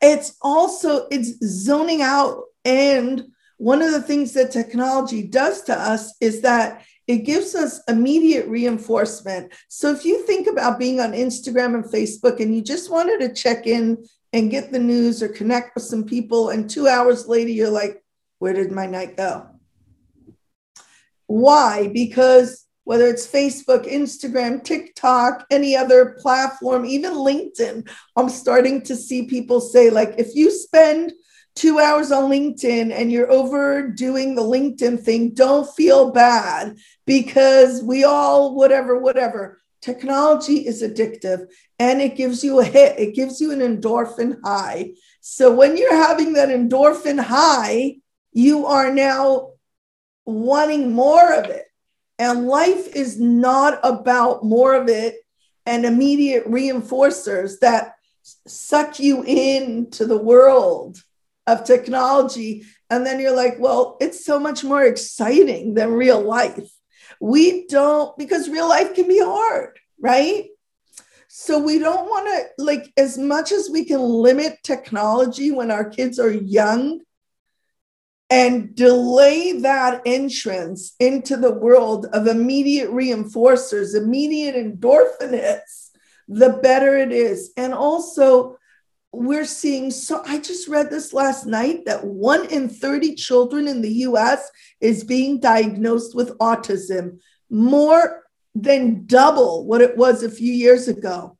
It's 0.00 0.36
also 0.40 1.08
it's 1.10 1.38
zoning 1.44 2.02
out 2.02 2.44
and 2.64 3.24
one 3.58 3.82
of 3.82 3.90
the 3.90 4.02
things 4.02 4.32
that 4.34 4.52
technology 4.52 5.22
does 5.22 5.62
to 5.62 5.78
us 5.78 6.14
is 6.20 6.42
that 6.42 6.84
it 7.08 7.24
gives 7.24 7.54
us 7.54 7.80
immediate 7.88 8.46
reinforcement. 8.46 9.52
So 9.68 9.90
if 9.90 10.04
you 10.04 10.24
think 10.26 10.46
about 10.46 10.78
being 10.78 11.00
on 11.00 11.12
Instagram 11.12 11.74
and 11.74 11.84
Facebook 11.84 12.38
and 12.38 12.54
you 12.54 12.60
just 12.60 12.90
wanted 12.90 13.20
to 13.20 13.34
check 13.34 13.66
in 13.66 14.04
and 14.34 14.50
get 14.50 14.70
the 14.70 14.78
news 14.78 15.22
or 15.22 15.28
connect 15.28 15.74
with 15.74 15.84
some 15.84 16.04
people, 16.04 16.50
and 16.50 16.68
two 16.68 16.86
hours 16.86 17.26
later, 17.26 17.50
you're 17.50 17.70
like, 17.70 18.04
where 18.40 18.52
did 18.52 18.70
my 18.70 18.84
night 18.84 19.16
go? 19.16 19.48
Why? 21.26 21.88
Because 21.88 22.66
whether 22.84 23.06
it's 23.06 23.26
Facebook, 23.26 23.90
Instagram, 23.90 24.62
TikTok, 24.62 25.46
any 25.50 25.74
other 25.74 26.18
platform, 26.20 26.84
even 26.84 27.14
LinkedIn, 27.14 27.88
I'm 28.16 28.28
starting 28.28 28.82
to 28.82 28.94
see 28.94 29.26
people 29.26 29.62
say, 29.62 29.88
like, 29.88 30.14
if 30.18 30.34
you 30.34 30.50
spend 30.50 31.12
two 31.58 31.80
hours 31.80 32.12
on 32.12 32.30
LinkedIn 32.30 32.92
and 32.92 33.10
you're 33.10 33.30
overdoing 33.30 34.36
the 34.36 34.42
LinkedIn 34.42 35.02
thing, 35.02 35.34
don't 35.34 35.68
feel 35.74 36.12
bad 36.12 36.76
because 37.04 37.82
we 37.82 38.04
all, 38.04 38.54
whatever, 38.54 38.96
whatever. 38.96 39.60
Technology 39.82 40.66
is 40.66 40.82
addictive 40.84 41.48
and 41.80 42.00
it 42.00 42.14
gives 42.14 42.44
you 42.44 42.60
a 42.60 42.64
hit, 42.64 42.98
it 42.98 43.14
gives 43.14 43.40
you 43.40 43.50
an 43.50 43.58
endorphin 43.58 44.36
high. 44.44 44.92
So 45.20 45.52
when 45.52 45.76
you're 45.76 45.96
having 45.96 46.34
that 46.34 46.48
endorphin 46.48 47.20
high, 47.20 47.96
you 48.32 48.66
are 48.66 48.92
now 48.92 49.54
wanting 50.24 50.92
more 50.92 51.32
of 51.32 51.46
it. 51.46 51.64
And 52.20 52.46
life 52.46 52.94
is 52.94 53.18
not 53.18 53.80
about 53.82 54.44
more 54.44 54.74
of 54.74 54.88
it 54.88 55.16
and 55.66 55.84
immediate 55.84 56.46
reinforcers 56.46 57.58
that 57.60 57.94
suck 58.46 59.00
you 59.00 59.24
into 59.24 60.06
the 60.06 60.18
world 60.18 61.02
of 61.48 61.64
technology. 61.64 62.64
And 62.90 63.04
then 63.04 63.18
you're 63.18 63.34
like, 63.34 63.56
well, 63.58 63.96
it's 64.00 64.24
so 64.24 64.38
much 64.38 64.62
more 64.62 64.84
exciting 64.84 65.74
than 65.74 65.92
real 65.92 66.20
life. 66.20 66.70
We 67.20 67.66
don't, 67.66 68.16
because 68.16 68.48
real 68.48 68.68
life 68.68 68.94
can 68.94 69.08
be 69.08 69.20
hard, 69.20 69.78
right? 70.00 70.44
So 71.26 71.58
we 71.58 71.78
don't 71.78 72.08
want 72.08 72.26
to, 72.28 72.64
like, 72.64 72.92
as 72.96 73.18
much 73.18 73.50
as 73.50 73.68
we 73.68 73.84
can 73.84 74.00
limit 74.00 74.58
technology 74.62 75.50
when 75.50 75.70
our 75.70 75.88
kids 75.88 76.18
are 76.20 76.30
young, 76.30 77.00
and 78.30 78.74
delay 78.74 79.60
that 79.60 80.02
entrance 80.04 80.94
into 81.00 81.34
the 81.36 81.52
world 81.52 82.04
of 82.12 82.26
immediate 82.26 82.90
reinforcers, 82.90 83.96
immediate 83.96 84.54
endorphin 84.54 85.30
hits, 85.30 85.92
the 86.28 86.50
better 86.62 86.98
it 86.98 87.10
is. 87.10 87.52
And 87.56 87.72
also, 87.72 88.58
we're 89.12 89.44
seeing 89.44 89.90
so 89.90 90.22
I 90.26 90.38
just 90.38 90.68
read 90.68 90.90
this 90.90 91.12
last 91.12 91.46
night 91.46 91.86
that 91.86 92.04
one 92.04 92.46
in 92.46 92.68
30 92.68 93.14
children 93.14 93.66
in 93.66 93.80
the 93.80 93.92
US 94.06 94.50
is 94.80 95.04
being 95.04 95.40
diagnosed 95.40 96.14
with 96.14 96.36
autism, 96.38 97.18
more 97.50 98.24
than 98.54 99.06
double 99.06 99.66
what 99.66 99.80
it 99.80 99.96
was 99.96 100.22
a 100.22 100.30
few 100.30 100.52
years 100.52 100.88
ago. 100.88 101.36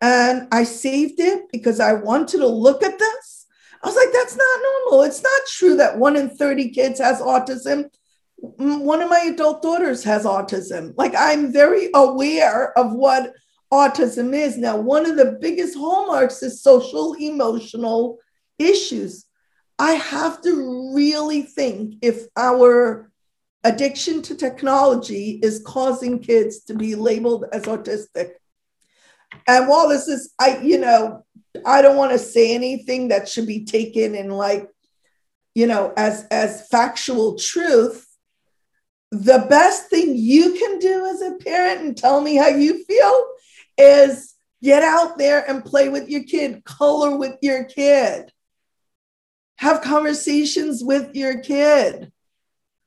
And 0.00 0.48
I 0.52 0.64
saved 0.64 1.20
it 1.20 1.44
because 1.52 1.80
I 1.80 1.94
wanted 1.94 2.38
to 2.38 2.46
look 2.46 2.82
at 2.82 2.98
this 2.98 3.44
I 3.84 3.86
was 3.86 3.96
like, 3.96 4.12
that's 4.14 4.36
not 4.36 4.60
normal. 4.62 5.02
It's 5.02 5.22
not 5.22 5.40
true 5.46 5.76
that 5.76 5.98
one 5.98 6.16
in 6.16 6.30
30 6.30 6.70
kids 6.70 6.98
has 7.00 7.20
autism. 7.20 7.90
One 8.38 9.02
of 9.02 9.10
my 9.10 9.30
adult 9.30 9.60
daughters 9.60 10.02
has 10.04 10.24
autism. 10.24 10.94
Like, 10.96 11.12
I'm 11.14 11.52
very 11.52 11.90
aware 11.94 12.76
of 12.78 12.94
what 12.94 13.34
autism 13.74 14.32
is. 14.34 14.56
Now, 14.56 14.76
one 14.76 15.04
of 15.04 15.16
the 15.16 15.36
biggest 15.40 15.76
hallmarks 15.76 16.42
is 16.42 16.62
social 16.62 17.14
emotional 17.14 18.18
issues. 18.58 19.26
I 19.78 19.92
have 19.92 20.40
to 20.42 20.92
really 20.94 21.42
think 21.42 21.96
if 22.00 22.26
our 22.36 23.10
addiction 23.64 24.22
to 24.22 24.36
technology 24.36 25.40
is 25.42 25.64
causing 25.66 26.20
kids 26.20 26.60
to 26.64 26.74
be 26.74 26.94
labeled 26.94 27.46
as 27.52 27.64
autistic. 27.64 28.34
And 29.48 29.68
while 29.68 29.88
this 29.88 30.06
is, 30.06 30.32
I, 30.38 30.58
you 30.58 30.78
know, 30.78 31.24
I 31.66 31.82
don't 31.82 31.96
want 31.96 32.12
to 32.12 32.18
say 32.18 32.54
anything 32.54 33.08
that 33.08 33.28
should 33.28 33.46
be 33.46 33.64
taken 33.64 34.14
in 34.14 34.30
like, 34.30 34.68
you 35.54 35.66
know, 35.66 35.92
as 35.96 36.26
as 36.30 36.68
factual 36.68 37.36
truth. 37.36 38.06
The 39.10 39.46
best 39.48 39.90
thing 39.90 40.16
you 40.16 40.54
can 40.54 40.78
do 40.78 41.06
as 41.06 41.22
a 41.22 41.36
parent 41.36 41.80
and 41.82 41.96
tell 41.96 42.20
me 42.20 42.36
how 42.36 42.48
you 42.48 42.84
feel 42.84 43.26
is 43.78 44.34
get 44.62 44.82
out 44.82 45.18
there 45.18 45.48
and 45.48 45.64
play 45.64 45.88
with 45.88 46.08
your 46.08 46.24
kid, 46.24 46.64
color 46.64 47.16
with 47.16 47.36
your 47.42 47.64
kid, 47.64 48.32
have 49.56 49.82
conversations 49.82 50.82
with 50.82 51.14
your 51.14 51.40
kid. 51.40 52.10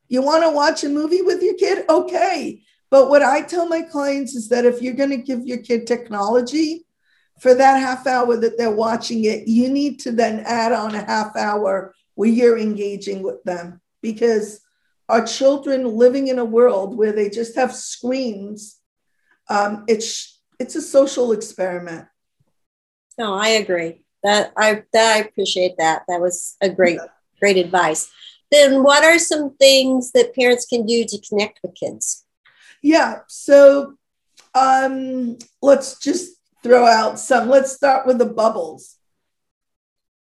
You 0.08 0.22
want 0.22 0.44
to 0.44 0.51
watch 0.51 0.84
a 0.84 0.89
movie 0.89 1.22
with 1.22 1.41
your 1.41 1.56
kid? 1.56 1.86
Okay. 1.89 2.62
But 2.89 3.10
what 3.10 3.22
I 3.22 3.41
tell 3.41 3.67
my 3.67 3.82
clients 3.82 4.36
is 4.36 4.50
that 4.50 4.65
if 4.65 4.82
you're 4.82 4.94
going 4.94 5.10
to 5.10 5.17
give 5.17 5.46
your 5.46 5.58
kid 5.58 5.86
technology, 5.86 6.86
for 7.39 7.53
that 7.53 7.79
half 7.79 8.08
hour 8.08 8.36
that 8.38 8.58
they're 8.58 8.72
watching 8.72 9.25
it, 9.25 9.48
you 9.48 9.70
need 9.70 10.00
to 10.00 10.12
then 10.12 10.39
add 10.46 10.72
on 10.72 10.96
a 10.96 11.03
half 11.03 11.36
hour 11.36 11.94
where 12.15 12.29
you're 12.29 12.58
engaging 12.58 13.22
with 13.22 13.44
them 13.44 13.79
because 14.01 14.62
our 15.10 15.25
children 15.25 15.86
living 15.86 16.27
in 16.27 16.39
a 16.39 16.46
world 16.46 16.98
where 16.98 17.12
they 17.12 17.29
just 17.29 17.56
have 17.56 17.74
screens, 17.74 18.79
um, 19.50 19.86
it's 19.88 20.37
it's 20.60 20.76
a 20.76 20.82
social 20.82 21.32
experiment. 21.32 22.08
No, 23.18 23.34
I 23.34 23.50
agree. 23.50 24.04
That 24.24 24.52
I 24.58 24.84
that 24.94 25.16
I 25.16 25.20
appreciate 25.20 25.78
that. 25.78 26.04
That 26.08 26.22
was 26.22 26.56
a 26.62 26.70
great 26.70 27.00
great 27.40 27.58
advice. 27.58 28.10
Then, 28.52 28.84
what 28.84 29.04
are 29.04 29.20
some 29.20 29.56
things 29.58 30.12
that 30.14 30.36
parents 30.36 30.66
can 30.66 30.86
do 30.86 31.04
to 31.06 31.22
connect 31.28 31.60
with 31.62 31.76
kids? 31.76 32.26
Yeah. 32.82 33.20
So, 33.28 33.96
um, 34.56 35.38
let's 35.62 36.00
just 36.00 36.38
throw 36.64 36.86
out 36.86 37.20
some. 37.20 37.50
Let's 37.50 37.74
start 37.74 38.08
with 38.08 38.18
the 38.18 38.26
bubbles. 38.26 38.98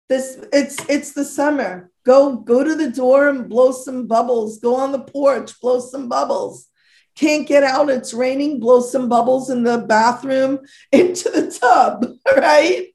This 0.07 0.43
it's 0.51 0.77
it's 0.89 1.13
the 1.13 1.25
summer. 1.25 1.91
Go 2.05 2.37
go 2.37 2.63
to 2.63 2.75
the 2.75 2.89
door 2.89 3.29
and 3.29 3.47
blow 3.47 3.71
some 3.71 4.07
bubbles. 4.07 4.59
Go 4.59 4.75
on 4.75 4.91
the 4.91 4.99
porch, 4.99 5.59
blow 5.61 5.79
some 5.79 6.09
bubbles. 6.09 6.67
Can't 7.19 7.47
get 7.47 7.63
out, 7.63 7.89
it's 7.89 8.13
raining, 8.13 8.61
blow 8.61 8.81
some 8.81 9.09
bubbles 9.09 9.49
in 9.49 9.63
the 9.63 9.79
bathroom 9.79 10.59
into 10.91 11.29
the 11.29 11.51
tub, 11.51 12.05
right? 12.37 12.87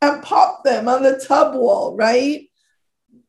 And 0.00 0.22
pop 0.22 0.62
them 0.64 0.88
on 0.88 1.02
the 1.02 1.22
tub 1.26 1.54
wall, 1.54 1.96
right? 1.96 2.48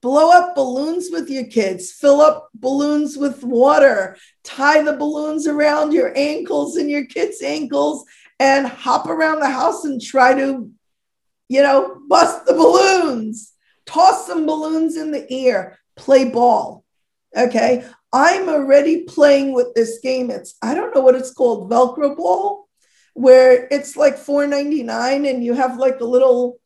blow 0.03 0.31
up 0.31 0.53
balloons 0.53 1.07
with 1.11 1.29
your 1.29 1.45
kids, 1.45 1.93
fill 1.93 2.19
up 2.19 2.49
balloons 2.53 3.15
with 3.15 3.41
water, 3.41 4.17
tie 4.43 4.83
the 4.83 4.91
balloons 4.91 5.47
around 5.47 5.93
your 5.93 6.11
ankles 6.17 6.75
and 6.75 6.91
your 6.91 7.05
kids' 7.05 7.41
ankles, 7.41 8.03
and 8.37 8.67
hop 8.67 9.07
around 9.07 9.39
the 9.39 9.49
house 9.49 9.85
and 9.85 10.01
try 10.01 10.33
to, 10.33 10.69
you 11.47 11.63
know, 11.63 12.01
bust 12.09 12.45
the 12.45 12.53
balloons, 12.53 13.53
toss 13.85 14.27
some 14.27 14.45
balloons 14.45 14.97
in 14.97 15.11
the 15.11 15.25
air, 15.31 15.79
play 15.95 16.29
ball. 16.29 16.83
Okay. 17.35 17.85
I'm 18.13 18.47
already 18.47 19.03
playing 19.03 19.53
with 19.53 19.73
this 19.73 19.99
game. 19.99 20.29
It's, 20.29 20.55
I 20.61 20.75
don't 20.75 20.93
know 20.93 21.01
what 21.01 21.15
it's 21.15 21.33
called, 21.33 21.69
Velcro 21.69 22.15
ball, 22.15 22.69
where 23.15 23.67
it's 23.71 23.97
like 23.97 24.15
$4.99 24.15 25.29
and 25.29 25.43
you 25.43 25.53
have 25.53 25.77
like 25.77 25.99
a 25.99 26.05
little 26.05 26.59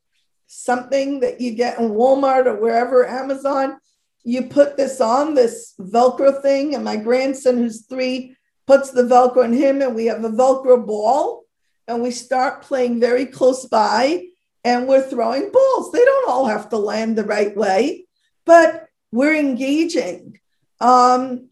something 0.47 1.21
that 1.21 1.39
you 1.39 1.51
get 1.51 1.79
in 1.79 1.91
Walmart 1.91 2.45
or 2.45 2.55
wherever, 2.55 3.07
Amazon. 3.07 3.77
You 4.23 4.43
put 4.43 4.75
this 4.75 4.99
on, 4.99 5.35
this 5.35 5.73
Velcro 5.79 6.41
thing, 6.41 6.75
and 6.75 6.83
my 6.83 6.97
grandson, 6.97 7.57
who's 7.57 7.85
three, 7.85 8.35
puts 8.65 8.91
the 8.91 9.03
Velcro 9.03 9.45
in 9.45 9.53
him, 9.53 9.81
and 9.81 9.95
we 9.95 10.07
have 10.07 10.23
a 10.25 10.29
Velcro 10.29 10.85
ball 10.85 11.45
and 11.87 12.03
we 12.03 12.11
start 12.11 12.61
playing 12.61 12.99
very 12.99 13.25
close 13.25 13.65
by 13.65 14.25
and 14.63 14.87
we're 14.87 15.07
throwing 15.07 15.51
balls. 15.51 15.91
They 15.91 16.03
don't 16.03 16.29
all 16.29 16.45
have 16.45 16.69
to 16.69 16.77
land 16.77 17.17
the 17.17 17.23
right 17.23 17.55
way, 17.55 18.05
but 18.45 18.87
we're 19.11 19.35
engaging. 19.35 20.39
Um, 20.79 21.49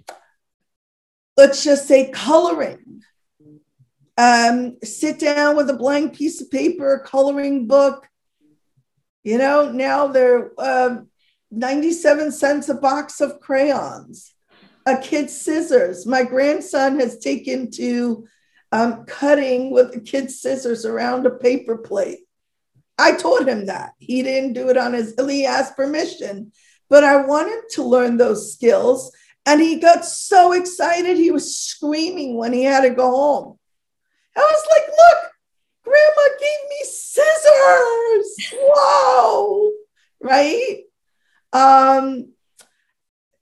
let's 1.37 1.63
just 1.63 1.87
say 1.87 2.09
coloring. 2.11 3.01
Um, 4.17 4.77
sit 4.83 5.19
down 5.19 5.57
with 5.57 5.69
a 5.69 5.73
blank 5.73 6.15
piece 6.15 6.41
of 6.41 6.49
paper, 6.49 7.03
coloring 7.05 7.67
book. 7.67 8.07
You 9.23 9.37
know, 9.37 9.71
now 9.71 10.07
they're 10.07 10.51
uh, 10.57 10.97
97 11.51 12.31
cents 12.31 12.69
a 12.69 12.75
box 12.75 13.21
of 13.21 13.39
crayons, 13.39 14.33
a 14.85 14.97
kid's 14.97 15.35
scissors. 15.39 16.05
My 16.05 16.23
grandson 16.23 16.99
has 16.99 17.17
taken 17.17 17.71
to 17.71 18.27
um, 18.71 19.05
cutting 19.05 19.71
with 19.71 19.95
a 19.95 19.99
kid's 19.99 20.39
scissors 20.39 20.85
around 20.85 21.25
a 21.25 21.31
paper 21.31 21.77
plate. 21.77 22.19
I 22.97 23.15
taught 23.15 23.47
him 23.47 23.65
that. 23.65 23.93
He 23.99 24.23
didn't 24.23 24.53
do 24.53 24.69
it 24.69 24.77
on 24.77 24.93
his, 24.93 25.15
he 25.17 25.45
asked 25.45 25.75
permission, 25.75 26.51
but 26.89 27.03
I 27.03 27.25
wanted 27.25 27.63
to 27.71 27.83
learn 27.83 28.17
those 28.17 28.53
skills. 28.53 29.11
And 29.45 29.61
he 29.61 29.79
got 29.79 30.05
so 30.05 30.53
excited, 30.53 31.17
he 31.17 31.31
was 31.31 31.55
screaming 31.57 32.37
when 32.37 32.51
he 32.53 32.63
had 32.63 32.81
to 32.81 32.89
go 32.89 33.09
home. 33.09 33.59
I 34.35 34.41
was 34.41 34.67
like, 34.71 34.87
look, 34.87 35.31
grandma 35.83 36.37
gave 36.39 36.69
me 36.69 36.83
scissors. 36.83 38.53
Wow. 38.59 39.69
Right? 40.19 40.83
Um, 41.53 42.33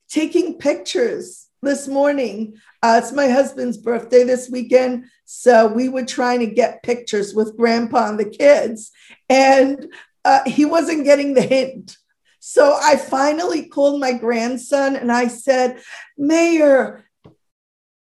taking 0.10 0.58
pictures 0.58 1.48
this 1.64 1.88
morning. 1.88 2.56
Uh, 2.84 3.00
it's 3.02 3.14
my 3.14 3.30
husband's 3.30 3.78
birthday 3.78 4.24
this 4.24 4.50
weekend. 4.50 5.06
So 5.26 5.68
we 5.68 5.90
were 5.90 6.06
trying 6.06 6.42
to 6.42 6.46
get 6.46 6.84
pictures 6.84 7.34
with 7.34 7.58
grandpa 7.58 8.10
and 8.10 8.20
the 8.20 8.26
kids. 8.30 8.92
And 9.30 9.88
uh, 10.26 10.42
he 10.46 10.66
wasn't 10.66 11.06
getting 11.06 11.34
the 11.34 11.42
hint. 11.42 11.98
So 12.46 12.78
I 12.78 12.98
finally 12.98 13.68
called 13.68 14.02
my 14.02 14.12
grandson 14.12 14.98
and 14.98 15.10
I 15.14 15.30
said, 15.30 15.82
Meir, 16.18 17.06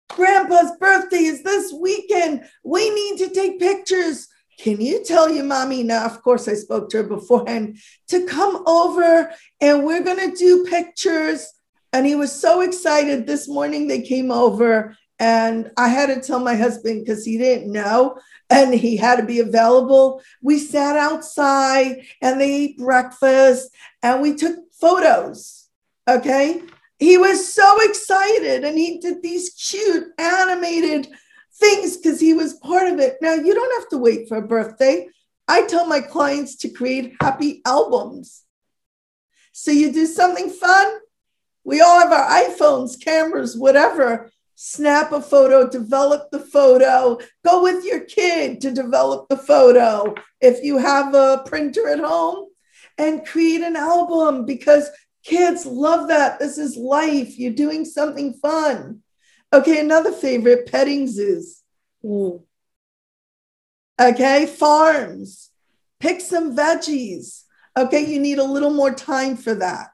Grandpa's 0.09 0.73
birthday 0.81 1.25
is 1.25 1.43
this 1.43 1.75
weekend. 1.75 2.49
We 2.65 2.89
need 2.89 3.19
to 3.19 3.29
take 3.29 3.61
pictures. 3.61 4.27
Can 4.59 4.81
you 4.81 5.05
tell 5.05 5.29
your 5.29 5.45
mommy 5.45 5.83
now? 5.83 6.07
Of 6.07 6.23
course, 6.23 6.49
I 6.49 6.55
spoke 6.55 6.89
to 6.89 6.97
her 6.97 7.03
beforehand 7.03 7.77
to 8.09 8.25
come 8.25 8.67
over 8.67 9.31
and 9.61 9.85
we're 9.85 10.03
going 10.03 10.31
to 10.31 10.35
do 10.35 10.65
pictures. 10.65 11.47
And 11.93 12.07
he 12.07 12.15
was 12.15 12.33
so 12.33 12.63
excited. 12.63 13.27
This 13.27 13.47
morning 13.47 13.89
they 13.89 14.01
came 14.01 14.31
over 14.31 14.97
and 15.19 15.71
I 15.77 15.89
had 15.89 16.07
to 16.07 16.21
tell 16.21 16.41
my 16.41 16.57
husband 16.57 17.05
because 17.05 17.25
he 17.25 17.39
didn't 17.39 17.71
know 17.71 18.19
and 18.51 18.75
he 18.75 18.97
had 18.97 19.17
to 19.17 19.23
be 19.25 19.41
available. 19.41 20.23
We 20.43 20.59
sat 20.59 20.97
outside 20.97 22.05
and 22.21 22.41
they 22.41 22.53
ate 22.53 22.79
breakfast 22.79 23.71
and 24.03 24.21
we 24.21 24.35
took 24.35 24.57
photos. 24.73 25.69
Okay. 26.09 26.63
He 26.99 27.17
was 27.17 27.53
so 27.53 27.81
excited 27.83 28.65
and 28.65 28.77
he 28.77 28.99
did 28.99 29.23
these 29.23 29.51
cute 29.51 30.09
animated 30.19 31.09
things 31.55 31.97
because 31.97 32.19
he 32.19 32.35
was 32.35 32.55
part 32.55 32.93
of 32.93 32.99
it. 32.99 33.19
Now, 33.21 33.35
you 33.35 33.55
don't 33.55 33.81
have 33.81 33.89
to 33.91 33.99
wait 33.99 34.29
for 34.29 34.39
a 34.39 34.47
birthday. 34.47 35.09
I 35.47 35.67
tell 35.67 35.87
my 35.87 36.01
clients 36.01 36.57
to 36.57 36.71
create 36.71 37.15
happy 37.21 37.63
albums. 37.65 38.43
So 39.53 39.71
you 39.71 39.93
do 39.93 40.07
something 40.07 40.51
fun. 40.51 40.99
We 41.63 41.81
all 41.81 42.01
have 42.01 42.13
our 42.13 42.29
iPhones, 42.29 43.01
cameras, 43.01 43.57
whatever 43.57 44.31
snap 44.55 45.13
a 45.13 45.21
photo, 45.21 45.69
develop 45.69 46.31
the 46.31 46.41
photo, 46.41 47.19
go 47.45 47.63
with 47.63 47.85
your 47.85 48.01
kid 48.01 48.61
to 48.61 48.71
develop 48.71 49.29
the 49.29 49.37
photo. 49.37 50.15
If 50.41 50.63
you 50.63 50.79
have 50.79 51.15
a 51.15 51.43
printer 51.47 51.89
at 51.89 52.01
home, 52.01 52.49
and 52.99 53.27
create 53.27 53.61
an 53.61 53.77
album 53.77 54.47
because 54.47 54.89
kids 55.25 55.67
love 55.67 56.09
that. 56.09 56.39
This 56.39 56.59
is 56.59 56.77
life. 56.77 57.39
You're 57.39 57.53
doing 57.53 57.85
something 57.85 58.35
fun. 58.35 59.01
Okay, 59.53 59.81
another 59.81 60.13
favorite 60.13 60.71
petting 60.71 61.09
zoos. 61.09 61.63
Okay, 64.01 64.47
farms. 64.47 65.51
Pick 66.01 66.21
some 66.21 66.57
veggies. 66.57 67.43
Okay, 67.77 68.05
you 68.05 68.21
need 68.21 68.39
a 68.39 68.45
little 68.45 68.73
more 68.73 68.95
time 68.95 69.37
for 69.37 69.55
that. 69.57 69.89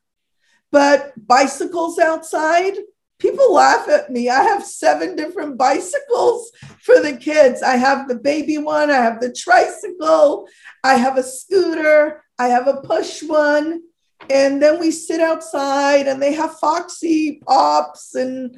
But 0.72 1.12
bicycles 1.26 1.98
outside, 1.98 2.74
people 3.20 3.54
laugh 3.54 3.88
at 3.88 4.10
me. 4.10 4.28
I 4.28 4.42
have 4.42 4.64
seven 4.64 5.14
different 5.14 5.56
bicycles 5.56 6.50
for 6.80 7.00
the 7.00 7.16
kids. 7.16 7.62
I 7.62 7.76
have 7.76 8.08
the 8.08 8.16
baby 8.16 8.58
one, 8.58 8.90
I 8.90 8.96
have 8.96 9.20
the 9.20 9.32
tricycle, 9.32 10.48
I 10.82 10.94
have 10.94 11.16
a 11.16 11.22
scooter, 11.22 12.24
I 12.38 12.48
have 12.48 12.66
a 12.66 12.80
push 12.80 13.22
one. 13.22 13.82
And 14.28 14.60
then 14.60 14.80
we 14.80 14.90
sit 14.90 15.20
outside 15.20 16.06
and 16.06 16.20
they 16.20 16.34
have 16.34 16.58
Foxy 16.58 17.40
Pops 17.46 18.14
and 18.14 18.56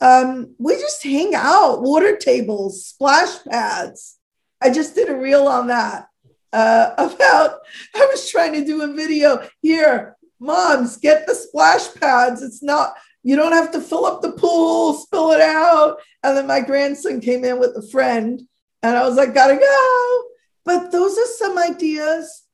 um, 0.00 0.54
we 0.58 0.74
just 0.74 1.02
hang 1.02 1.34
out, 1.34 1.82
water 1.82 2.16
tables, 2.16 2.86
splash 2.86 3.42
pads. 3.44 4.16
I 4.60 4.70
just 4.70 4.94
did 4.94 5.08
a 5.08 5.16
reel 5.16 5.46
on 5.46 5.68
that 5.68 6.08
uh, 6.52 6.90
about, 6.98 7.60
I 7.94 8.06
was 8.10 8.30
trying 8.30 8.52
to 8.54 8.64
do 8.64 8.82
a 8.82 8.94
video 8.94 9.46
here. 9.60 10.16
Moms, 10.40 10.98
get 10.98 11.26
the 11.26 11.34
splash 11.34 11.92
pads. 11.94 12.42
It's 12.42 12.62
not, 12.62 12.94
you 13.22 13.36
don't 13.36 13.52
have 13.52 13.72
to 13.72 13.80
fill 13.80 14.06
up 14.06 14.22
the 14.22 14.32
pool, 14.32 14.94
spill 14.94 15.32
it 15.32 15.40
out. 15.40 15.98
And 16.22 16.36
then 16.36 16.46
my 16.46 16.60
grandson 16.60 17.20
came 17.20 17.44
in 17.44 17.58
with 17.58 17.76
a 17.76 17.86
friend, 17.90 18.40
and 18.82 18.96
I 18.96 19.06
was 19.06 19.16
like, 19.16 19.34
gotta 19.34 19.56
go. 19.56 20.22
But 20.64 20.92
those 20.92 21.16
are 21.18 21.26
some 21.26 21.58
ideas. 21.58 22.44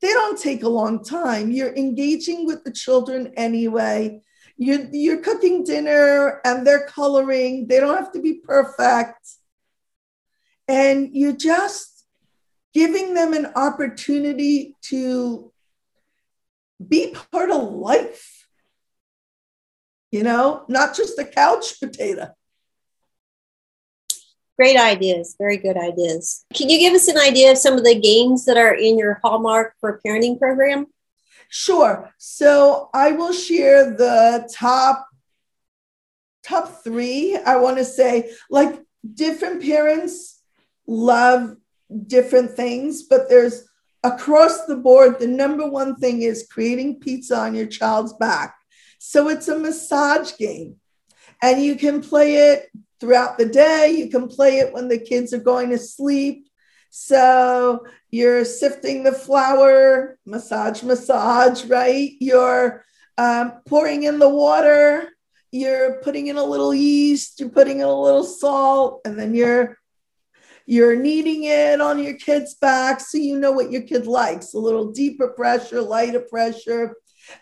They 0.00 0.08
don't 0.08 0.38
take 0.38 0.62
a 0.62 0.68
long 0.68 1.04
time. 1.04 1.50
You're 1.50 1.74
engaging 1.74 2.46
with 2.46 2.64
the 2.64 2.72
children 2.72 3.32
anyway. 3.36 4.22
You're, 4.56 4.86
you're 4.92 5.20
cooking 5.20 5.64
dinner 5.64 6.40
and 6.44 6.66
they're 6.66 6.86
coloring. 6.86 7.66
They 7.66 7.80
don't 7.80 7.96
have 7.96 8.12
to 8.12 8.20
be 8.20 8.34
perfect. 8.34 9.28
And 10.68 11.10
you're 11.12 11.36
just 11.36 12.04
giving 12.74 13.14
them 13.14 13.32
an 13.32 13.46
opportunity 13.56 14.76
to 14.82 15.52
be 16.86 17.14
part 17.32 17.50
of 17.50 17.72
life 17.72 18.37
you 20.10 20.22
know, 20.22 20.64
not 20.68 20.96
just 20.96 21.18
a 21.18 21.24
couch 21.24 21.80
potato. 21.80 22.28
Great 24.56 24.76
ideas, 24.76 25.36
very 25.38 25.56
good 25.56 25.76
ideas. 25.76 26.44
Can 26.52 26.68
you 26.68 26.78
give 26.78 26.94
us 26.94 27.06
an 27.06 27.16
idea 27.16 27.52
of 27.52 27.58
some 27.58 27.74
of 27.74 27.84
the 27.84 28.00
games 28.00 28.44
that 28.46 28.56
are 28.56 28.74
in 28.74 28.98
your 28.98 29.20
Hallmark 29.22 29.74
for 29.80 30.00
Parenting 30.04 30.38
program? 30.38 30.86
Sure. 31.48 32.12
So 32.18 32.90
I 32.92 33.12
will 33.12 33.32
share 33.32 33.96
the 33.96 34.50
top 34.52 35.06
top 36.42 36.82
three. 36.82 37.36
I 37.36 37.56
want 37.56 37.78
to 37.78 37.84
say 37.84 38.32
like 38.50 38.80
different 39.14 39.62
parents 39.62 40.42
love 40.86 41.56
different 42.06 42.50
things, 42.50 43.04
but 43.04 43.28
there's 43.28 43.68
across 44.02 44.66
the 44.66 44.76
board, 44.76 45.18
the 45.18 45.26
number 45.26 45.68
one 45.68 45.96
thing 45.96 46.22
is 46.22 46.48
creating 46.50 47.00
pizza 47.00 47.38
on 47.38 47.54
your 47.54 47.66
child's 47.66 48.12
back. 48.14 48.57
So 49.08 49.30
it's 49.30 49.48
a 49.48 49.58
massage 49.58 50.36
game. 50.36 50.76
And 51.40 51.62
you 51.62 51.76
can 51.76 52.02
play 52.02 52.50
it 52.50 52.68
throughout 53.00 53.38
the 53.38 53.46
day. 53.46 53.94
You 53.96 54.10
can 54.10 54.28
play 54.28 54.58
it 54.58 54.74
when 54.74 54.88
the 54.88 54.98
kids 54.98 55.32
are 55.32 55.38
going 55.38 55.70
to 55.70 55.78
sleep. 55.78 56.46
So 56.90 57.86
you're 58.10 58.44
sifting 58.44 59.04
the 59.04 59.12
flour, 59.12 60.18
massage, 60.26 60.82
massage, 60.82 61.64
right? 61.64 62.10
You're 62.20 62.84
um, 63.16 63.62
pouring 63.66 64.02
in 64.02 64.18
the 64.18 64.28
water. 64.28 65.08
You're 65.52 66.02
putting 66.02 66.26
in 66.26 66.36
a 66.36 66.44
little 66.44 66.74
yeast. 66.74 67.40
You're 67.40 67.48
putting 67.48 67.78
in 67.78 67.86
a 67.86 68.02
little 68.02 68.24
salt, 68.24 69.00
and 69.06 69.18
then 69.18 69.34
you're 69.34 69.78
you're 70.66 70.96
kneading 70.96 71.44
it 71.44 71.80
on 71.80 72.02
your 72.02 72.18
kid's 72.18 72.56
back 72.56 73.00
so 73.00 73.16
you 73.16 73.38
know 73.38 73.52
what 73.52 73.70
your 73.70 73.80
kid 73.80 74.06
likes 74.06 74.52
a 74.52 74.58
little 74.58 74.92
deeper 74.92 75.28
pressure, 75.28 75.80
lighter 75.80 76.20
pressure. 76.20 76.94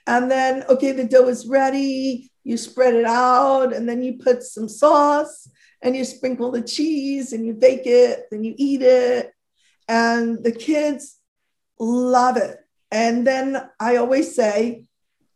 And 0.06 0.30
then, 0.30 0.64
okay, 0.68 0.92
the 0.92 1.04
dough 1.04 1.28
is 1.28 1.46
ready. 1.46 2.30
You 2.44 2.56
spread 2.56 2.94
it 2.94 3.04
out, 3.04 3.72
and 3.72 3.88
then 3.88 4.02
you 4.02 4.18
put 4.18 4.42
some 4.42 4.68
sauce 4.68 5.48
and 5.82 5.96
you 5.96 6.04
sprinkle 6.04 6.50
the 6.50 6.62
cheese 6.62 7.32
and 7.32 7.46
you 7.46 7.54
bake 7.54 7.86
it, 7.86 8.26
then 8.30 8.44
you 8.44 8.54
eat 8.56 8.82
it. 8.82 9.32
And 9.88 10.42
the 10.42 10.52
kids 10.52 11.18
love 11.78 12.36
it. 12.36 12.58
And 12.90 13.26
then 13.26 13.68
I 13.78 13.96
always 13.96 14.34
say, 14.34 14.86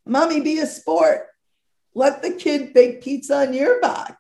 Mommy, 0.07 0.41
be 0.41 0.59
a 0.59 0.67
sport. 0.67 1.27
Let 1.95 2.23
the 2.23 2.33
kid 2.33 2.73
bake 2.73 3.03
pizza 3.03 3.47
on 3.47 3.55
your 3.55 3.81
back. 3.81 4.17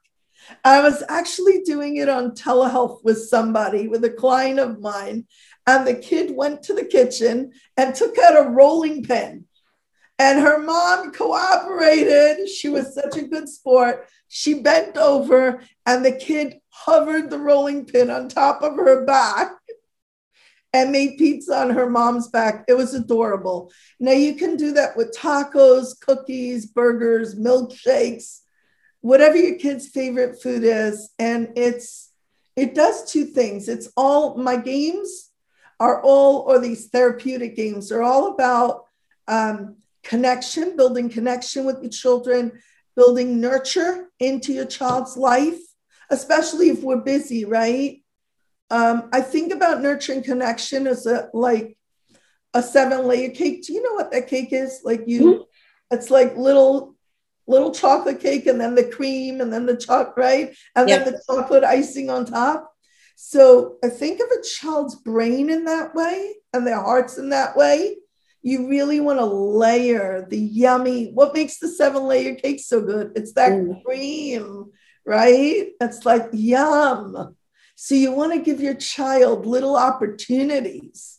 I 0.64 0.82
was 0.82 1.02
actually 1.08 1.62
doing 1.62 1.96
it 1.96 2.08
on 2.08 2.32
telehealth 2.32 3.04
with 3.04 3.28
somebody, 3.28 3.88
with 3.88 4.04
a 4.04 4.10
client 4.10 4.58
of 4.58 4.80
mine. 4.80 5.26
And 5.66 5.86
the 5.86 5.94
kid 5.94 6.34
went 6.34 6.62
to 6.64 6.74
the 6.74 6.84
kitchen 6.84 7.52
and 7.76 7.94
took 7.94 8.18
out 8.18 8.36
a 8.36 8.50
rolling 8.50 9.04
pin 9.04 9.46
and 10.20 10.38
her 10.38 10.58
mom 10.58 11.12
cooperated. 11.12 12.46
She 12.46 12.68
was 12.68 12.94
such 12.94 13.16
a 13.16 13.22
good 13.22 13.48
sport. 13.48 14.06
She 14.28 14.52
bent 14.60 14.98
over, 14.98 15.62
and 15.86 16.04
the 16.04 16.12
kid 16.12 16.58
hovered 16.68 17.30
the 17.30 17.38
rolling 17.38 17.86
pin 17.86 18.10
on 18.10 18.28
top 18.28 18.60
of 18.62 18.76
her 18.76 19.06
back 19.06 19.52
and 20.74 20.92
made 20.92 21.16
pizza 21.16 21.56
on 21.56 21.70
her 21.70 21.88
mom's 21.88 22.28
back. 22.28 22.66
It 22.68 22.74
was 22.74 22.92
adorable. 22.92 23.72
Now, 23.98 24.12
you 24.12 24.34
can 24.34 24.56
do 24.56 24.72
that 24.72 24.94
with 24.94 25.16
tacos, 25.16 25.98
cookies, 25.98 26.66
burgers, 26.66 27.34
milkshakes, 27.34 28.40
whatever 29.00 29.36
your 29.36 29.58
kid's 29.58 29.88
favorite 29.88 30.40
food 30.42 30.64
is. 30.64 31.10
And 31.18 31.48
it's, 31.56 32.12
it 32.56 32.74
does 32.74 33.10
two 33.10 33.24
things. 33.24 33.68
It's 33.68 33.88
all 33.96 34.36
my 34.36 34.56
games 34.56 35.30
are 35.80 36.02
all, 36.02 36.40
or 36.40 36.58
these 36.58 36.88
therapeutic 36.88 37.56
games 37.56 37.90
are 37.90 38.02
all 38.02 38.34
about 38.34 38.84
um, 39.26 39.76
connection, 40.02 40.76
building 40.76 41.08
connection 41.08 41.64
with 41.66 41.80
your 41.82 41.90
children, 41.90 42.60
building 42.96 43.40
nurture 43.40 44.08
into 44.18 44.52
your 44.52 44.66
child's 44.66 45.16
life, 45.16 45.58
especially 46.10 46.70
if 46.70 46.82
we're 46.82 47.00
busy, 47.00 47.44
right? 47.44 48.02
Um, 48.70 49.08
I 49.12 49.20
think 49.20 49.52
about 49.52 49.82
nurturing 49.82 50.22
connection 50.22 50.86
as 50.86 51.06
a 51.06 51.28
like 51.34 51.76
a 52.54 52.62
seven 52.62 53.06
layer 53.06 53.30
cake. 53.30 53.64
Do 53.64 53.72
you 53.72 53.82
know 53.82 53.94
what 53.94 54.12
that 54.12 54.28
cake 54.28 54.52
is? 54.52 54.80
Like 54.84 55.02
you, 55.06 55.22
mm-hmm. 55.22 55.42
it's 55.90 56.10
like 56.10 56.36
little 56.36 56.94
little 57.46 57.72
chocolate 57.72 58.20
cake 58.20 58.46
and 58.46 58.60
then 58.60 58.76
the 58.76 58.84
cream 58.84 59.40
and 59.40 59.52
then 59.52 59.66
the 59.66 59.76
chocolate, 59.76 60.14
right? 60.16 60.56
And 60.76 60.88
Yep. 60.88 61.04
then 61.04 61.14
the 61.14 61.22
chocolate 61.26 61.64
icing 61.64 62.08
on 62.08 62.24
top. 62.24 62.72
So 63.16 63.76
I 63.84 63.88
think 63.88 64.20
of 64.20 64.28
a 64.30 64.42
child's 64.42 64.94
brain 64.94 65.50
in 65.50 65.64
that 65.64 65.94
way 65.94 66.36
and 66.52 66.66
their 66.66 66.80
hearts 66.80 67.18
in 67.18 67.30
that 67.30 67.56
way. 67.56 67.96
You 68.42 68.68
really 68.68 69.00
want 69.00 69.18
to 69.18 69.24
layer 69.24 70.26
the 70.28 70.38
yummy. 70.38 71.10
What 71.12 71.34
makes 71.34 71.58
the 71.58 71.68
seven 71.68 72.04
layer 72.04 72.34
cake 72.34 72.60
so 72.60 72.80
good? 72.80 73.12
It's 73.14 73.32
that 73.34 73.52
Mm. 73.52 73.84
cream, 73.84 74.72
right? 75.04 75.72
It's 75.80 76.06
like 76.06 76.28
yum. 76.32 77.36
So 77.74 77.94
you 77.94 78.12
want 78.12 78.32
to 78.32 78.40
give 78.40 78.60
your 78.60 78.74
child 78.74 79.46
little 79.46 79.76
opportunities 79.76 81.18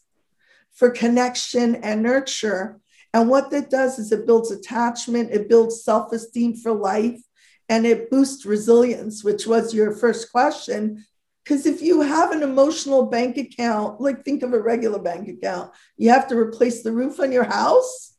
for 0.74 0.90
connection 0.90 1.76
and 1.76 2.02
nurture. 2.02 2.80
And 3.14 3.30
what 3.30 3.52
that 3.52 3.70
does 3.70 4.00
is 4.00 4.12
it 4.12 4.26
builds 4.26 4.52
attachment, 4.52 5.32
it 5.32 5.50
builds 5.50 5.84
self 5.84 6.12
esteem 6.14 6.56
for 6.56 6.72
life, 6.72 7.22
and 7.68 7.86
it 7.86 8.10
boosts 8.10 8.46
resilience, 8.46 9.24
which 9.24 9.46
was 9.46 9.74
your 9.74 9.92
first 9.92 10.32
question. 10.32 11.06
Because 11.44 11.66
if 11.66 11.82
you 11.82 12.02
have 12.02 12.32
an 12.32 12.44
emotional 12.44 13.08
bank 13.08 13.38
account, 13.38 14.00
like 14.00 14.24
think 14.24 14.44
of 14.44 14.54
a 14.54 14.62
regular 14.62 15.00
bank 15.00 15.28
account, 15.28 15.72
you 15.98 16.10
have 16.10 16.28
to 16.28 16.38
replace 16.38 16.84
the 16.84 16.92
roof 16.92 17.20
on 17.20 17.32
your 17.32 17.44
house. 17.44 18.14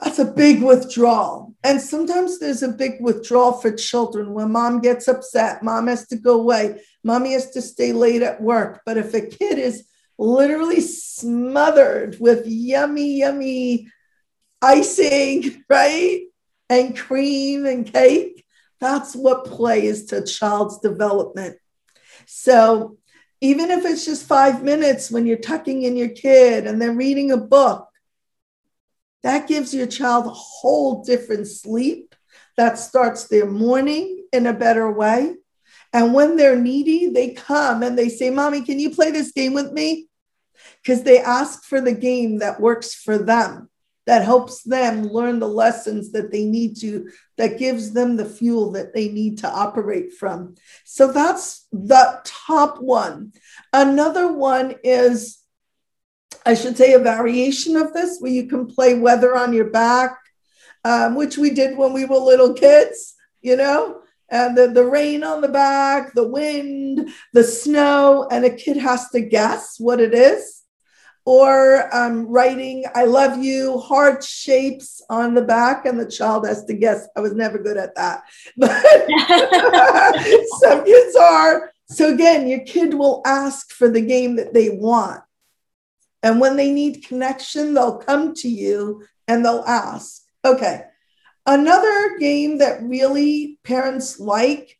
That's 0.00 0.18
a 0.18 0.24
big 0.24 0.62
withdrawal. 0.62 1.54
And 1.62 1.80
sometimes 1.80 2.38
there's 2.38 2.62
a 2.62 2.68
big 2.68 2.94
withdrawal 3.00 3.52
for 3.52 3.70
children 3.72 4.32
when 4.32 4.52
mom 4.52 4.80
gets 4.80 5.06
upset, 5.06 5.62
mom 5.62 5.86
has 5.86 6.06
to 6.08 6.16
go 6.16 6.40
away, 6.40 6.80
mommy 7.02 7.34
has 7.34 7.50
to 7.52 7.62
stay 7.62 7.92
late 7.92 8.22
at 8.22 8.40
work. 8.40 8.82
But 8.86 8.96
if 8.96 9.14
a 9.14 9.20
kid 9.20 9.58
is 9.58 9.86
literally 10.18 10.80
smothered 10.80 12.18
with 12.20 12.46
yummy, 12.46 13.18
yummy 13.18 13.88
icing, 14.62 15.64
right? 15.68 16.22
And 16.70 16.96
cream 16.96 17.66
and 17.66 17.90
cake, 17.90 18.44
that's 18.80 19.14
what 19.14 19.44
play 19.44 19.86
is 19.86 20.06
to 20.06 20.24
child's 20.24 20.78
development. 20.78 21.56
So 22.26 22.98
even 23.40 23.70
if 23.70 23.84
it's 23.84 24.04
just 24.04 24.26
five 24.26 24.62
minutes 24.62 25.10
when 25.10 25.26
you're 25.26 25.36
tucking 25.36 25.82
in 25.82 25.96
your 25.96 26.08
kid 26.08 26.66
and 26.66 26.80
they're 26.80 26.92
reading 26.92 27.30
a 27.30 27.36
book, 27.36 27.88
that 29.22 29.48
gives 29.48 29.74
your 29.74 29.86
child 29.86 30.26
a 30.26 30.30
whole 30.30 31.02
different 31.02 31.46
sleep 31.46 32.14
that 32.56 32.78
starts 32.78 33.24
their 33.24 33.46
morning 33.46 34.26
in 34.32 34.46
a 34.46 34.52
better 34.52 34.90
way. 34.90 35.34
And 35.92 36.12
when 36.12 36.36
they're 36.36 36.58
needy, 36.58 37.08
they 37.08 37.30
come 37.30 37.82
and 37.82 37.96
they 37.96 38.08
say, 38.08 38.30
Mommy, 38.30 38.62
can 38.62 38.78
you 38.78 38.90
play 38.90 39.10
this 39.10 39.32
game 39.32 39.54
with 39.54 39.72
me? 39.72 40.08
Because 40.82 41.02
they 41.02 41.20
ask 41.20 41.64
for 41.64 41.80
the 41.80 41.92
game 41.92 42.38
that 42.38 42.60
works 42.60 42.94
for 42.94 43.16
them, 43.16 43.70
that 44.06 44.24
helps 44.24 44.62
them 44.62 45.08
learn 45.08 45.38
the 45.38 45.48
lessons 45.48 46.12
that 46.12 46.30
they 46.30 46.44
need 46.44 46.76
to, 46.80 47.10
that 47.36 47.58
gives 47.58 47.92
them 47.92 48.16
the 48.16 48.24
fuel 48.24 48.72
that 48.72 48.94
they 48.94 49.08
need 49.08 49.38
to 49.38 49.48
operate 49.48 50.12
from. 50.12 50.54
So 50.84 51.10
that's 51.10 51.66
the 51.72 52.20
top 52.24 52.80
one. 52.80 53.32
Another 53.72 54.32
one 54.32 54.74
is, 54.84 55.38
I 56.44 56.54
should 56.54 56.76
say, 56.76 56.92
a 56.92 56.98
variation 56.98 57.76
of 57.76 57.92
this 57.92 58.18
where 58.20 58.32
you 58.32 58.46
can 58.46 58.66
play 58.66 58.98
weather 58.98 59.34
on 59.34 59.52
your 59.52 59.70
back, 59.70 60.18
um, 60.84 61.14
which 61.14 61.38
we 61.38 61.50
did 61.50 61.78
when 61.78 61.92
we 61.92 62.04
were 62.04 62.16
little 62.16 62.52
kids, 62.52 63.14
you 63.40 63.56
know? 63.56 64.00
and 64.30 64.56
the, 64.56 64.68
the 64.68 64.84
rain 64.84 65.22
on 65.22 65.40
the 65.40 65.48
back, 65.48 66.12
the 66.14 66.26
wind, 66.26 67.10
the 67.32 67.44
snow, 67.44 68.26
and 68.30 68.44
a 68.44 68.50
kid 68.50 68.76
has 68.76 69.08
to 69.10 69.20
guess 69.20 69.78
what 69.78 70.00
it 70.00 70.14
is. 70.14 70.63
Or 71.26 71.94
um, 71.94 72.26
writing, 72.26 72.84
I 72.94 73.04
love 73.04 73.42
you, 73.42 73.78
heart 73.78 74.22
shapes 74.22 75.00
on 75.08 75.32
the 75.34 75.42
back, 75.42 75.86
and 75.86 75.98
the 75.98 76.10
child 76.10 76.46
has 76.46 76.66
to 76.66 76.74
guess. 76.74 77.08
I 77.16 77.20
was 77.20 77.32
never 77.32 77.58
good 77.58 77.78
at 77.78 77.94
that. 77.94 78.24
But 78.56 78.70
some 80.60 80.84
kids 80.84 81.16
are. 81.16 81.72
So, 81.88 82.12
again, 82.12 82.46
your 82.46 82.64
kid 82.64 82.92
will 82.94 83.22
ask 83.24 83.72
for 83.72 83.88
the 83.88 84.02
game 84.02 84.36
that 84.36 84.52
they 84.52 84.70
want. 84.70 85.22
And 86.22 86.40
when 86.40 86.56
they 86.56 86.70
need 86.70 87.06
connection, 87.06 87.74
they'll 87.74 87.98
come 87.98 88.34
to 88.36 88.48
you 88.48 89.04
and 89.28 89.44
they'll 89.44 89.64
ask. 89.66 90.22
Okay, 90.44 90.84
Another 91.46 92.16
game 92.18 92.58
that 92.58 92.82
really 92.82 93.58
parents 93.64 94.18
like, 94.18 94.78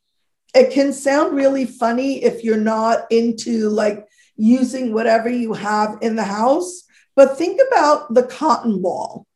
it 0.55 0.73
can 0.73 0.93
sound 0.93 1.37
really 1.37 1.67
funny 1.67 2.25
if 2.25 2.43
you're 2.43 2.57
not 2.57 3.07
into 3.11 3.69
like 3.69 4.07
using 4.37 4.93
whatever 4.93 5.29
you 5.29 5.53
have 5.53 5.99
in 6.01 6.17
the 6.17 6.25
house, 6.25 6.85
but 7.17 7.37
think 7.39 7.61
about 7.69 8.13
the 8.13 8.25
cotton 8.25 8.83
ball. 8.83 9.27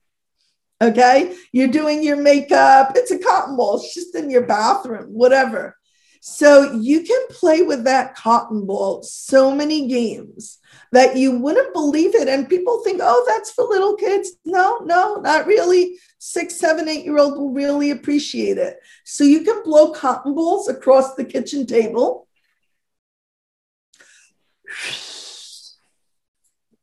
Okay, 0.81 1.35
you're 1.51 1.69
doing 1.69 2.05
your 2.05 2.17
makeup, 2.17 2.93
it's 2.95 3.11
a 3.11 3.19
cotton 3.19 3.57
ball, 3.57 3.77
it's 3.77 3.95
just 3.95 4.15
in 4.15 4.31
your 4.31 4.47
bathroom, 4.47 5.07
whatever. 5.07 5.77
So 6.21 6.73
you 6.73 7.03
can 7.03 7.21
play 7.31 7.63
with 7.63 7.85
that 7.85 8.15
cotton 8.15 8.67
ball 8.67 9.03
so 9.03 9.55
many 9.55 9.89
games 9.89 10.59
that 10.93 11.17
you 11.17 11.39
wouldn't 11.39 11.73
believe 11.73 12.15
it. 12.15 12.29
And 12.29 12.49
people 12.49 12.83
think, 12.83 13.01
oh, 13.03 13.25
that's 13.27 13.51
for 13.51 13.65
little 13.65 13.97
kids. 13.97 14.33
No, 14.45 14.79
no, 14.85 15.17
not 15.17 15.47
really. 15.47 15.97
Six, 16.19 16.57
seven, 16.57 16.89
eight 16.89 17.05
year 17.05 17.19
old 17.19 17.39
will 17.39 17.53
really 17.53 17.91
appreciate 17.91 18.59
it. 18.59 18.79
So 19.05 19.25
you 19.25 19.43
can 19.43 19.63
blow 19.63 19.93
cotton 19.93 20.35
balls 20.35 20.69
across 20.69 21.15
the 21.15 21.25
kitchen 21.25 21.67
table. 21.67 22.28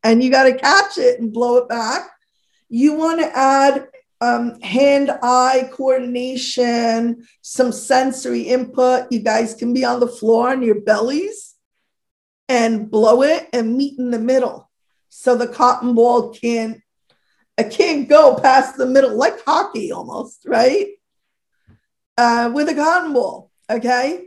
And 0.03 0.23
you 0.23 0.29
got 0.29 0.43
to 0.43 0.53
catch 0.53 0.97
it 0.97 1.19
and 1.19 1.33
blow 1.33 1.57
it 1.57 1.67
back. 1.69 2.09
You 2.69 2.93
want 2.93 3.19
to 3.19 3.37
add 3.37 3.87
um, 4.21 4.59
hand 4.61 5.11
eye 5.21 5.69
coordination, 5.71 7.27
some 7.41 7.71
sensory 7.71 8.41
input. 8.41 9.11
You 9.11 9.19
guys 9.19 9.53
can 9.55 9.73
be 9.73 9.83
on 9.83 9.99
the 9.99 10.07
floor 10.07 10.49
on 10.49 10.61
your 10.61 10.81
bellies 10.81 11.55
and 12.47 12.89
blow 12.89 13.23
it 13.23 13.49
and 13.53 13.75
meet 13.75 13.97
in 13.99 14.11
the 14.11 14.19
middle. 14.19 14.69
So 15.09 15.35
the 15.35 15.47
cotton 15.47 15.95
ball 15.95 16.31
can't, 16.31 16.81
it 17.57 17.71
can't 17.71 18.07
go 18.07 18.35
past 18.35 18.77
the 18.77 18.85
middle, 18.85 19.15
like 19.15 19.43
hockey 19.43 19.91
almost, 19.91 20.43
right? 20.45 20.87
Uh, 22.17 22.51
with 22.53 22.69
a 22.69 22.75
cotton 22.75 23.13
ball, 23.13 23.51
okay? 23.69 24.25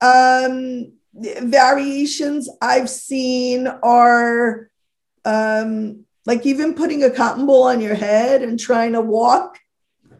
Um, 0.00 0.92
variations 1.14 2.48
I've 2.60 2.90
seen 2.90 3.66
are 3.66 4.68
um, 5.24 6.04
like 6.26 6.44
even 6.46 6.74
putting 6.74 7.04
a 7.04 7.10
cotton 7.10 7.46
ball 7.46 7.64
on 7.64 7.80
your 7.80 7.94
head 7.94 8.42
and 8.42 8.58
trying 8.58 8.92
to 8.92 9.00
walk. 9.00 9.58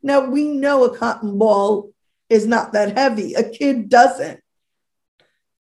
Now 0.00 0.30
we 0.30 0.44
know 0.44 0.84
a 0.84 0.96
cotton 0.96 1.38
ball 1.38 1.90
is 2.30 2.46
not 2.46 2.72
that 2.72 2.96
heavy. 2.96 3.34
A 3.34 3.42
kid 3.42 3.88
doesn't. 3.88 4.40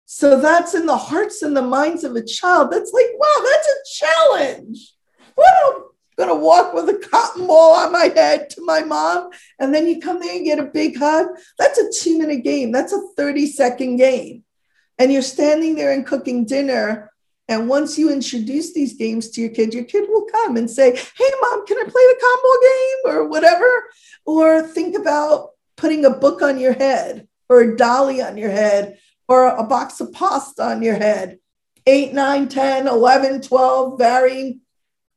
So 0.06 0.40
that's 0.40 0.74
in 0.74 0.86
the 0.86 0.98
hearts 0.98 1.42
and 1.42 1.56
the 1.56 1.62
minds 1.62 2.04
of 2.04 2.16
a 2.16 2.24
child. 2.24 2.72
That's 2.72 2.92
like, 2.94 3.08
wow, 3.18 3.46
that's 3.46 3.68
a 3.68 4.06
challenge. 4.06 4.94
Well, 5.36 5.76
I'm 5.76 5.84
gonna 6.18 6.36
walk 6.36 6.74
with 6.74 6.90
a 6.90 7.08
cotton 7.10 7.48
ball 7.48 7.76
on 7.76 7.92
my 7.92 8.12
head 8.16 8.50
to 8.52 8.62
my 8.64 8.82
mom, 8.82 9.30
and 9.60 9.74
then 9.74 9.88
you 9.88 10.00
come 10.00 10.20
there 10.20 10.36
and 10.36 10.46
get 10.46 10.60
a 10.60 10.66
big 10.66 10.98
hug. 10.98 11.28
That's 11.58 11.80
a 11.80 11.92
two-minute 11.92 12.44
game. 12.44 12.72
That's 12.72 12.94
a 12.94 13.02
30-second 13.18 13.98
game. 13.98 14.45
And 14.98 15.12
you're 15.12 15.22
standing 15.22 15.76
there 15.76 15.92
and 15.92 16.06
cooking 16.06 16.46
dinner. 16.46 17.12
And 17.48 17.70
once 17.70 17.98
you 17.98 18.12
introduce 18.12 18.74
these 18.74 18.94
games 18.94 19.30
to 19.32 19.42
your 19.42 19.52
kid, 19.52 19.74
your 19.74 19.84
kid 19.84 20.10
will 20.10 20.26
come 20.26 20.58
and 20.58 20.70
say, 20.70 20.92
Hey, 20.96 21.32
mom, 21.42 21.66
can 21.66 21.78
I 21.78 21.84
play 21.84 21.92
the 21.92 22.20
combo 22.22 22.50
game 22.62 23.18
or 23.18 23.30
whatever? 23.30 23.84
Or 24.26 24.62
think 24.64 24.98
about 24.98 25.50
putting 25.76 26.06
a 26.06 26.10
book 26.10 26.42
on 26.42 26.60
your 26.60 26.74
head 26.74 27.28
or 27.50 27.62
a 27.62 27.78
dolly 27.78 28.22
on 28.22 28.38
your 28.38 28.50
head 28.50 28.98
or 29.28 29.48
a 29.48 29.64
box 29.64 30.00
of 30.00 30.14
pasta 30.14 30.64
on 30.64 30.82
your 30.82 30.96
head. 30.96 31.40
8, 31.88 32.14
9, 32.14 32.48
10, 32.50 32.88
11, 32.88 33.42
12, 33.42 33.98
varying 33.98 34.62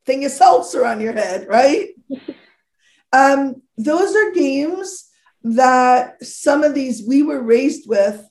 thing 0.05 0.25
of 0.25 0.31
seltzer 0.31 0.85
on 0.85 1.01
your 1.01 1.13
head, 1.13 1.47
right? 1.49 1.91
um, 3.13 3.63
those 3.77 4.15
are 4.15 4.33
games 4.33 5.09
that 5.45 6.23
some 6.25 6.65
of 6.65 6.75
these 6.75 7.07
we 7.07 7.23
were 7.23 7.41
raised 7.41 7.89
with. 7.89 8.28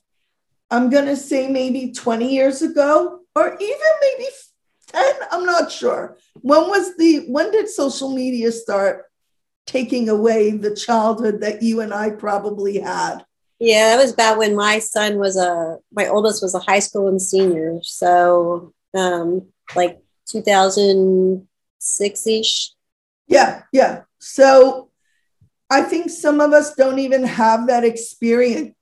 I'm 0.70 0.90
going 0.90 1.06
to 1.06 1.16
say 1.16 1.48
maybe 1.48 1.92
20 1.92 2.32
years 2.32 2.62
ago, 2.62 3.20
or 3.34 3.56
even 3.60 3.78
maybe 4.00 4.28
10. 4.88 5.14
I'm 5.30 5.46
not 5.46 5.72
sure. 5.72 6.18
When 6.40 6.68
was 6.68 6.96
the, 6.96 7.24
when 7.28 7.50
did 7.50 7.68
social 7.68 8.14
media 8.14 8.52
start 8.52 9.06
taking 9.66 10.08
away 10.08 10.50
the 10.50 10.74
childhood 10.74 11.40
that 11.42 11.62
you 11.62 11.80
and 11.80 11.92
I 11.94 12.10
probably 12.10 12.80
had? 12.80 13.24
Yeah, 13.58 13.96
that 13.96 14.02
was 14.02 14.12
about 14.12 14.38
when 14.38 14.54
my 14.54 14.78
son 14.78 15.18
was 15.18 15.36
a 15.36 15.78
my 15.92 16.06
oldest 16.06 16.42
was 16.42 16.54
a 16.54 16.60
high 16.60 16.78
school 16.78 17.08
and 17.08 17.20
senior. 17.20 17.80
So 17.82 18.72
um 18.94 19.48
like 19.74 19.98
2006 20.30 22.26
ish. 22.26 22.72
Yeah, 23.26 23.62
yeah. 23.72 24.02
So 24.20 24.90
I 25.68 25.82
think 25.82 26.08
some 26.10 26.40
of 26.40 26.52
us 26.52 26.74
don't 26.74 27.00
even 27.00 27.24
have 27.24 27.66
that 27.66 27.84
experience 27.84 28.74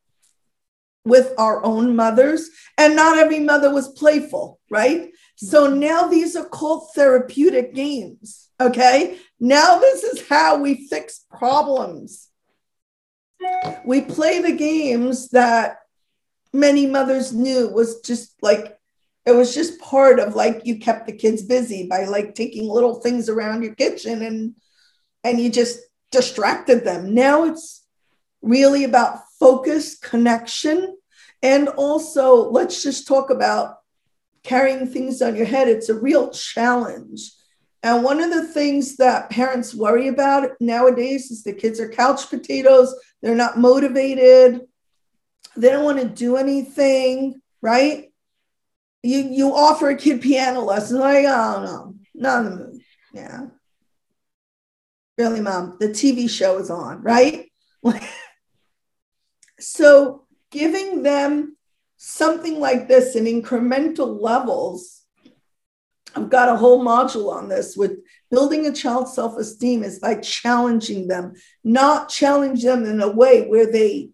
with 1.06 1.32
our 1.38 1.64
own 1.64 1.94
mothers, 1.94 2.50
and 2.76 2.96
not 2.96 3.16
every 3.16 3.38
mother 3.38 3.72
was 3.72 3.88
playful, 3.88 4.58
right? 4.68 5.12
So 5.36 5.68
mm-hmm. 5.68 5.78
now 5.78 6.08
these 6.08 6.34
are 6.34 6.44
called 6.44 6.88
therapeutic 6.94 7.74
games. 7.74 8.48
Okay. 8.60 9.18
Now 9.38 9.78
this 9.78 10.02
is 10.02 10.26
how 10.28 10.58
we 10.58 10.88
fix 10.88 11.24
problems. 11.30 12.28
We 13.84 14.00
play 14.00 14.40
the 14.40 14.56
games 14.56 15.28
that 15.28 15.78
many 16.52 16.86
mothers 16.86 17.32
knew 17.32 17.68
was 17.68 18.00
just 18.00 18.34
like, 18.42 18.76
it 19.26 19.32
was 19.32 19.54
just 19.54 19.78
part 19.78 20.18
of 20.18 20.34
like 20.34 20.62
you 20.64 20.78
kept 20.78 21.06
the 21.06 21.12
kids 21.12 21.42
busy 21.42 21.86
by 21.86 22.06
like 22.06 22.34
taking 22.34 22.68
little 22.68 22.96
things 22.96 23.28
around 23.28 23.62
your 23.62 23.74
kitchen 23.74 24.22
and 24.22 24.56
and 25.22 25.40
you 25.40 25.50
just 25.50 25.80
distracted 26.10 26.84
them. 26.84 27.14
Now 27.14 27.44
it's 27.44 27.84
really 28.40 28.84
about 28.84 29.25
focus, 29.38 29.98
connection, 29.98 30.96
and 31.42 31.68
also 31.68 32.50
let's 32.50 32.82
just 32.82 33.06
talk 33.06 33.30
about 33.30 33.76
carrying 34.42 34.86
things 34.86 35.20
on 35.20 35.36
your 35.36 35.46
head. 35.46 35.68
It's 35.68 35.88
a 35.88 35.98
real 35.98 36.30
challenge. 36.30 37.32
And 37.82 38.02
one 38.02 38.20
of 38.20 38.30
the 38.30 38.46
things 38.46 38.96
that 38.96 39.30
parents 39.30 39.74
worry 39.74 40.08
about 40.08 40.50
nowadays 40.60 41.30
is 41.30 41.44
the 41.44 41.52
kids 41.52 41.78
are 41.78 41.88
couch 41.88 42.28
potatoes, 42.30 42.94
they're 43.22 43.34
not 43.34 43.58
motivated, 43.58 44.62
they 45.56 45.70
don't 45.70 45.84
want 45.84 46.00
to 46.00 46.08
do 46.08 46.36
anything, 46.36 47.40
right? 47.62 48.12
You 49.02 49.18
you 49.18 49.54
offer 49.54 49.90
a 49.90 49.96
kid 49.96 50.20
piano 50.20 50.62
lessons, 50.62 50.98
like, 50.98 51.26
oh 51.26 51.62
no, 51.64 51.94
not 52.14 52.44
in 52.44 52.50
the 52.50 52.56
mood. 52.56 52.80
Yeah. 53.12 53.46
Really, 55.16 55.40
mom, 55.40 55.76
the 55.80 55.88
TV 55.88 56.28
show 56.28 56.58
is 56.58 56.70
on, 56.70 57.02
right? 57.02 57.50
so 59.66 60.22
giving 60.52 61.02
them 61.02 61.56
something 61.96 62.60
like 62.60 62.86
this 62.86 63.16
in 63.16 63.24
incremental 63.24 64.20
levels. 64.20 65.02
I've 66.14 66.30
got 66.30 66.48
a 66.48 66.56
whole 66.56 66.84
module 66.84 67.32
on 67.32 67.48
this 67.48 67.76
with 67.76 67.98
building 68.30 68.66
a 68.66 68.72
child's 68.72 69.12
self 69.12 69.36
esteem 69.36 69.82
is 69.82 69.98
by 69.98 70.16
challenging 70.16 71.08
them, 71.08 71.34
not 71.64 72.08
challenge 72.08 72.62
them 72.62 72.84
in 72.84 73.00
a 73.00 73.10
way 73.10 73.48
where 73.48 73.70
they 73.70 74.10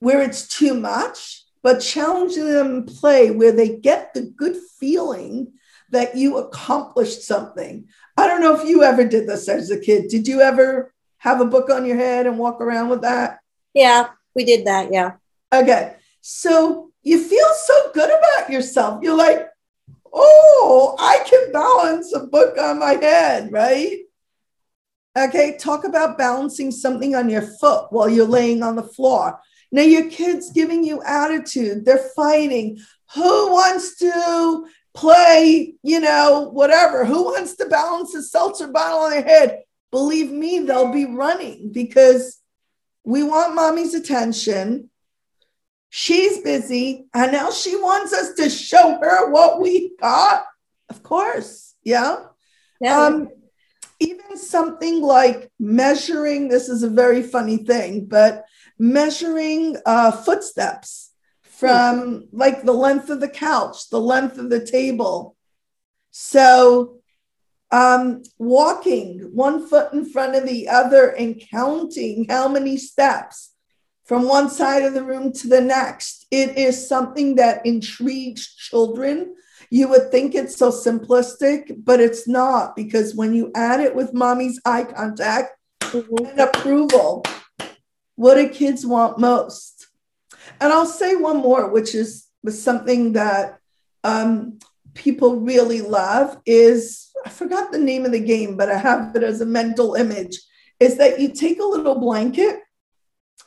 where 0.00 0.20
it's 0.20 0.46
too 0.46 0.74
much, 0.74 1.42
but 1.62 1.80
challenging 1.80 2.46
them 2.46 2.76
in 2.76 2.84
play 2.84 3.30
where 3.30 3.52
they 3.52 3.78
get 3.78 4.12
the 4.12 4.30
good 4.36 4.56
feeling 4.78 5.54
that 5.90 6.16
you 6.16 6.36
accomplished 6.36 7.22
something. 7.22 7.86
I 8.18 8.28
don't 8.28 8.42
know 8.42 8.60
if 8.60 8.68
you 8.68 8.82
ever 8.82 9.06
did 9.06 9.26
this 9.26 9.48
as 9.48 9.70
a 9.70 9.80
kid. 9.80 10.08
Did 10.08 10.28
you 10.28 10.42
ever 10.42 10.92
have 11.16 11.40
a 11.40 11.46
book 11.46 11.70
on 11.70 11.86
your 11.86 11.96
head 11.96 12.26
and 12.26 12.38
walk 12.38 12.60
around 12.60 12.90
with 12.90 13.00
that? 13.02 13.38
Yeah, 13.72 14.08
we 14.36 14.44
did 14.44 14.66
that. 14.66 14.92
Yeah. 14.92 15.12
Okay. 15.52 15.96
So 16.20 16.90
you 17.02 17.22
feel 17.22 17.48
so 17.64 17.90
good 17.92 18.10
about 18.10 18.50
yourself. 18.50 19.02
You're 19.02 19.16
like, 19.16 19.48
oh, 20.12 20.96
I 20.98 21.24
can 21.28 21.52
balance 21.52 22.12
a 22.14 22.20
book 22.20 22.58
on 22.58 22.78
my 22.78 22.92
head, 22.92 23.50
right? 23.52 23.98
Okay, 25.16 25.56
talk 25.56 25.84
about 25.84 26.18
balancing 26.18 26.70
something 26.70 27.14
on 27.14 27.30
your 27.30 27.42
foot 27.42 27.86
while 27.90 28.08
you're 28.08 28.26
laying 28.26 28.62
on 28.62 28.76
the 28.76 28.82
floor. 28.82 29.40
Now, 29.72 29.82
your 29.82 30.10
kid's 30.10 30.52
giving 30.52 30.84
you 30.84 31.02
attitude, 31.04 31.84
they're 31.84 32.10
fighting. 32.14 32.78
Who 33.14 33.52
wants 33.52 33.96
to 33.98 34.66
play, 34.94 35.74
you 35.82 36.00
know, 36.00 36.50
whatever? 36.52 37.04
Who 37.04 37.24
wants 37.24 37.56
to 37.56 37.66
balance 37.66 38.14
a 38.14 38.22
seltzer 38.22 38.68
bottle 38.68 39.00
on 39.00 39.10
their 39.10 39.22
head? 39.22 39.62
Believe 39.90 40.30
me, 40.30 40.58
they'll 40.60 40.92
be 40.92 41.06
running 41.06 41.72
because 41.72 42.40
we 43.06 43.22
want 43.22 43.54
mommy's 43.54 43.94
attention. 43.94 44.90
She's 45.88 46.38
busy, 46.42 47.06
and 47.14 47.32
now 47.32 47.52
she 47.52 47.76
wants 47.76 48.12
us 48.12 48.34
to 48.34 48.50
show 48.50 48.98
her 49.00 49.30
what 49.30 49.60
we 49.60 49.92
got. 49.98 50.44
Of 50.90 51.04
course, 51.04 51.74
yeah. 51.84 52.16
yeah. 52.80 53.00
Um, 53.00 53.28
even 54.00 54.36
something 54.36 55.00
like 55.00 55.50
measuring 55.58 56.48
this 56.48 56.68
is 56.68 56.82
a 56.82 56.90
very 56.90 57.22
funny 57.22 57.58
thing, 57.58 58.06
but 58.06 58.44
measuring 58.76 59.76
uh, 59.86 60.10
footsteps 60.10 61.12
from 61.42 62.26
like 62.32 62.64
the 62.64 62.72
length 62.72 63.08
of 63.08 63.20
the 63.20 63.28
couch, 63.28 63.88
the 63.88 64.00
length 64.00 64.36
of 64.36 64.50
the 64.50 64.66
table. 64.66 65.36
So, 66.10 66.98
um, 67.70 68.22
walking 68.38 69.30
one 69.34 69.66
foot 69.66 69.92
in 69.92 70.08
front 70.08 70.36
of 70.36 70.46
the 70.46 70.68
other 70.68 71.08
and 71.10 71.42
counting 71.50 72.26
how 72.28 72.48
many 72.48 72.76
steps 72.76 73.54
from 74.04 74.28
one 74.28 74.48
side 74.48 74.84
of 74.84 74.94
the 74.94 75.02
room 75.02 75.32
to 75.32 75.48
the 75.48 75.60
next. 75.60 76.26
It 76.30 76.56
is 76.56 76.88
something 76.88 77.34
that 77.36 77.66
intrigues 77.66 78.54
children. 78.54 79.34
You 79.68 79.88
would 79.88 80.12
think 80.12 80.34
it's 80.34 80.56
so 80.56 80.70
simplistic, 80.70 81.84
but 81.84 82.00
it's 82.00 82.28
not 82.28 82.76
because 82.76 83.16
when 83.16 83.34
you 83.34 83.50
add 83.54 83.80
it 83.80 83.96
with 83.96 84.14
mommy's 84.14 84.60
eye 84.64 84.84
contact 84.84 85.56
mm-hmm. 85.80 86.24
and 86.24 86.40
approval, 86.40 87.24
what 88.14 88.36
do 88.36 88.48
kids 88.48 88.86
want 88.86 89.18
most? 89.18 89.88
And 90.60 90.72
I'll 90.72 90.86
say 90.86 91.16
one 91.16 91.38
more, 91.38 91.68
which 91.68 91.94
is 91.94 92.28
something 92.48 93.14
that 93.14 93.58
um, 94.04 94.60
people 94.96 95.36
really 95.36 95.80
love 95.82 96.38
is 96.44 97.10
I 97.24 97.28
forgot 97.28 97.70
the 97.70 97.78
name 97.78 98.04
of 98.04 98.12
the 98.12 98.20
game, 98.20 98.56
but 98.56 98.70
I 98.70 98.78
have 98.78 99.14
it 99.14 99.22
as 99.22 99.40
a 99.40 99.46
mental 99.46 99.94
image. 99.94 100.40
Is 100.80 100.96
that 100.98 101.20
you 101.20 101.32
take 101.32 101.60
a 101.60 101.64
little 101.64 101.98
blanket 101.98 102.60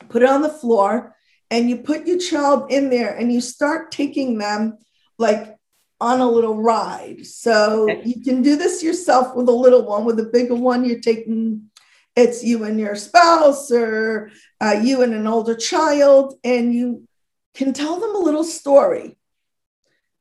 put 0.08 0.22
it 0.22 0.28
on 0.28 0.42
the 0.42 0.48
floor, 0.48 1.14
and 1.50 1.68
you 1.68 1.76
put 1.76 2.06
your 2.06 2.18
child 2.18 2.70
in 2.70 2.90
there 2.90 3.16
and 3.16 3.32
you 3.32 3.40
start 3.40 3.90
taking 3.90 4.38
them 4.38 4.78
like 5.18 5.56
on 6.00 6.20
a 6.20 6.30
little 6.30 6.60
ride. 6.62 7.26
So 7.26 7.90
okay. 7.90 8.02
you 8.04 8.22
can 8.22 8.40
do 8.40 8.56
this 8.56 8.82
yourself 8.82 9.34
with 9.34 9.48
a 9.48 9.52
little 9.52 9.84
one. 9.84 10.04
With 10.04 10.18
a 10.20 10.30
bigger 10.32 10.54
one, 10.54 10.84
you're 10.84 11.00
taking 11.00 11.70
it's 12.16 12.42
you 12.44 12.64
and 12.64 12.78
your 12.78 12.96
spouse 12.96 13.70
or 13.70 14.30
uh, 14.60 14.80
you 14.82 15.02
and 15.02 15.14
an 15.14 15.26
older 15.26 15.54
child, 15.54 16.34
and 16.44 16.74
you 16.74 17.06
can 17.54 17.72
tell 17.72 17.98
them 17.98 18.14
a 18.14 18.18
little 18.18 18.44
story. 18.44 19.16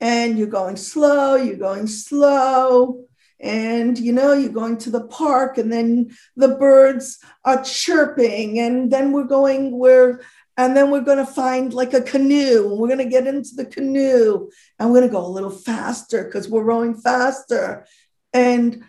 And 0.02 0.38
you're 0.38 0.48
going 0.48 0.78
slow, 0.78 1.36
you're 1.36 1.58
going 1.58 1.88
slow. 1.88 3.06
And 3.42 3.98
you 3.98 4.12
know 4.12 4.34
you're 4.34 4.52
going 4.52 4.78
to 4.80 4.90
the 4.90 5.08
park 5.08 5.58
and 5.58 5.72
then 5.72 6.12
the 6.36 6.50
birds 6.50 7.20
are 7.46 7.64
chirping 7.64 8.60
and 8.60 8.92
then 8.92 9.14
we're 9.14 9.24
going 9.24 9.78
where 9.78 10.22
and 10.58 10.76
then 10.76 10.92
we're 10.92 11.00
going 11.00 11.26
to 11.26 11.26
find 11.26 11.74
like 11.74 11.94
a 11.94 12.02
canoe. 12.02 12.76
We're 12.76 12.90
going 12.90 12.98
to 12.98 13.06
get 13.06 13.28
into 13.28 13.56
the 13.56 13.64
canoe 13.64 14.50
and 14.78 14.90
we're 14.90 15.00
going 15.00 15.10
to 15.10 15.14
go 15.14 15.26
a 15.26 15.28
little 15.28 15.50
faster 15.50 16.26
because 16.26 16.50
we're 16.50 16.64
rowing 16.64 16.96
faster. 16.96 17.86
And 18.34 18.84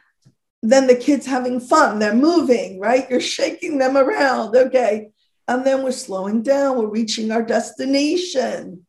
then 0.62 0.88
the 0.88 0.96
kids 0.96 1.27
having 1.27 1.61
fun 1.61 2.01
they're 2.01 2.12
moving 2.14 2.81
right? 2.81 3.09
You're 3.09 3.20
shaking 3.20 3.79
them 3.79 3.96
around 3.96 4.57
okay. 4.57 5.11
And 5.46 5.64
then 5.64 5.85
we're 5.85 5.92
slowing 5.92 6.42
down 6.42 6.77
we're 6.77 6.88
reaching 6.88 7.31
our 7.31 7.42
destination 7.42 8.85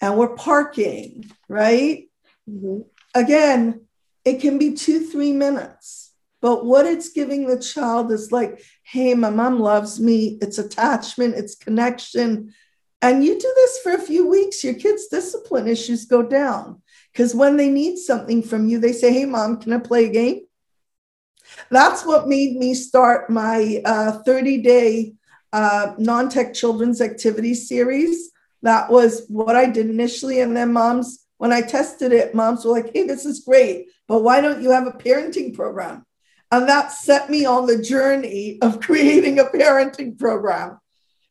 and 0.00 0.16
we're 0.16 0.34
parking 0.34 1.30
right 1.48 2.08
mm-hmm. 2.48 2.80
again 3.14 3.80
it 4.24 4.40
can 4.40 4.58
be 4.58 4.74
two, 4.74 5.06
three 5.06 5.32
minutes. 5.32 6.12
But 6.42 6.64
what 6.64 6.86
it's 6.86 7.10
giving 7.10 7.46
the 7.46 7.58
child 7.58 8.10
is 8.12 8.32
like, 8.32 8.62
hey, 8.82 9.14
my 9.14 9.30
mom 9.30 9.60
loves 9.60 10.00
me. 10.00 10.38
It's 10.40 10.58
attachment, 10.58 11.34
it's 11.34 11.54
connection. 11.54 12.54
And 13.02 13.24
you 13.24 13.34
do 13.38 13.52
this 13.56 13.78
for 13.78 13.92
a 13.92 14.00
few 14.00 14.26
weeks, 14.26 14.64
your 14.64 14.74
kids' 14.74 15.08
discipline 15.08 15.66
issues 15.66 16.06
go 16.06 16.22
down. 16.22 16.82
Because 17.12 17.34
when 17.34 17.56
they 17.56 17.68
need 17.68 17.98
something 17.98 18.42
from 18.42 18.68
you, 18.68 18.78
they 18.78 18.92
say, 18.92 19.12
hey, 19.12 19.24
mom, 19.24 19.60
can 19.60 19.72
I 19.72 19.78
play 19.78 20.06
a 20.06 20.12
game? 20.12 20.42
That's 21.70 22.06
what 22.06 22.28
made 22.28 22.56
me 22.56 22.74
start 22.74 23.28
my 23.28 23.82
30 24.24 24.60
uh, 24.60 24.62
day 24.62 25.14
uh, 25.52 25.94
non 25.98 26.28
tech 26.28 26.54
children's 26.54 27.00
activity 27.00 27.54
series. 27.54 28.29
That 28.62 28.90
was 28.90 29.24
what 29.28 29.56
I 29.56 29.66
did 29.66 29.88
initially. 29.88 30.40
And 30.40 30.56
then 30.56 30.72
moms, 30.72 31.26
when 31.38 31.52
I 31.52 31.62
tested 31.62 32.12
it, 32.12 32.34
moms 32.34 32.64
were 32.64 32.72
like, 32.72 32.92
hey, 32.92 33.06
this 33.06 33.24
is 33.24 33.40
great 33.40 33.86
but 34.10 34.24
why 34.24 34.40
don't 34.40 34.60
you 34.60 34.72
have 34.72 34.88
a 34.88 34.90
parenting 34.90 35.54
program? 35.54 36.04
And 36.50 36.68
that 36.68 36.90
set 36.90 37.30
me 37.30 37.44
on 37.44 37.66
the 37.66 37.80
journey 37.80 38.58
of 38.60 38.80
creating 38.86 39.38
a 39.38 39.44
parenting 39.44 40.18
program 40.18 40.80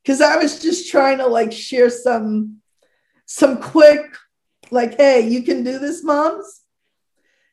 because 0.02 0.22
I 0.22 0.38
was 0.38 0.62
just 0.62 0.90
trying 0.90 1.18
to 1.18 1.28
like 1.28 1.52
share 1.52 1.90
some 1.90 2.62
some 3.26 3.62
quick 3.62 4.16
like 4.72 4.96
hey 4.96 5.28
you 5.28 5.44
can 5.44 5.64
do 5.64 5.78
this 5.78 6.04
moms 6.04 6.62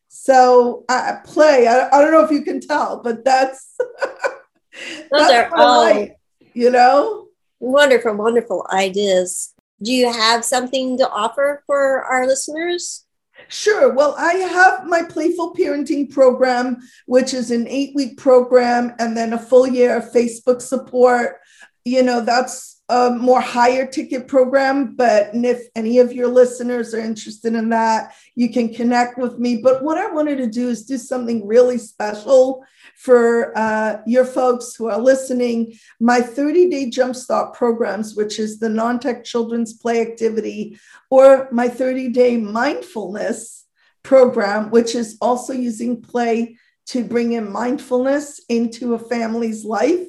so 0.08 0.84
I 0.88 1.18
play 1.24 1.66
I, 1.66 1.88
I 1.88 2.00
don't 2.00 2.12
know 2.12 2.24
if 2.24 2.30
you 2.30 2.42
can 2.42 2.60
tell 2.60 3.02
but 3.02 3.24
that's 3.24 3.74
those 3.78 5.08
that's 5.10 5.32
are 5.32 5.50
all 5.54 5.80
life, 5.82 6.12
you 6.54 6.70
know 6.70 7.26
wonderful 7.58 8.14
wonderful 8.14 8.66
ideas 8.72 9.52
do 9.82 9.92
you 9.92 10.10
have 10.10 10.44
something 10.44 10.96
to 10.98 11.08
offer 11.08 11.62
for 11.66 12.04
our 12.04 12.26
listeners 12.26 13.06
Sure. 13.48 13.92
Well, 13.92 14.14
I 14.18 14.32
have 14.32 14.86
my 14.86 15.02
Playful 15.02 15.54
Parenting 15.54 16.10
Program, 16.10 16.78
which 17.06 17.34
is 17.34 17.50
an 17.50 17.68
eight 17.68 17.94
week 17.94 18.16
program 18.16 18.94
and 18.98 19.16
then 19.16 19.34
a 19.34 19.38
full 19.38 19.66
year 19.66 19.96
of 19.96 20.10
Facebook 20.10 20.62
support. 20.62 21.36
You 21.84 22.02
know, 22.02 22.22
that's 22.22 22.75
a 22.88 23.10
more 23.10 23.40
higher 23.40 23.84
ticket 23.84 24.28
program, 24.28 24.94
but 24.94 25.30
if 25.32 25.66
any 25.74 25.98
of 25.98 26.12
your 26.12 26.28
listeners 26.28 26.94
are 26.94 27.00
interested 27.00 27.54
in 27.54 27.70
that, 27.70 28.14
you 28.36 28.48
can 28.48 28.72
connect 28.72 29.18
with 29.18 29.38
me. 29.38 29.56
But 29.56 29.82
what 29.82 29.98
I 29.98 30.10
wanted 30.12 30.36
to 30.38 30.46
do 30.46 30.68
is 30.68 30.84
do 30.84 30.96
something 30.96 31.46
really 31.46 31.78
special 31.78 32.64
for 32.96 33.56
uh, 33.58 34.02
your 34.06 34.24
folks 34.24 34.76
who 34.76 34.86
are 34.86 35.00
listening. 35.00 35.74
My 35.98 36.20
30 36.20 36.70
day 36.70 36.90
jumpstart 36.90 37.54
programs, 37.54 38.14
which 38.14 38.38
is 38.38 38.60
the 38.60 38.68
non 38.68 39.00
tech 39.00 39.24
children's 39.24 39.72
play 39.72 40.00
activity, 40.00 40.78
or 41.10 41.48
my 41.50 41.68
30 41.68 42.10
day 42.10 42.36
mindfulness 42.36 43.66
program, 44.04 44.70
which 44.70 44.94
is 44.94 45.18
also 45.20 45.52
using 45.52 46.00
play 46.00 46.56
to 46.86 47.04
bring 47.04 47.32
in 47.32 47.50
mindfulness 47.50 48.40
into 48.48 48.94
a 48.94 48.98
family's 48.98 49.64
life. 49.64 50.06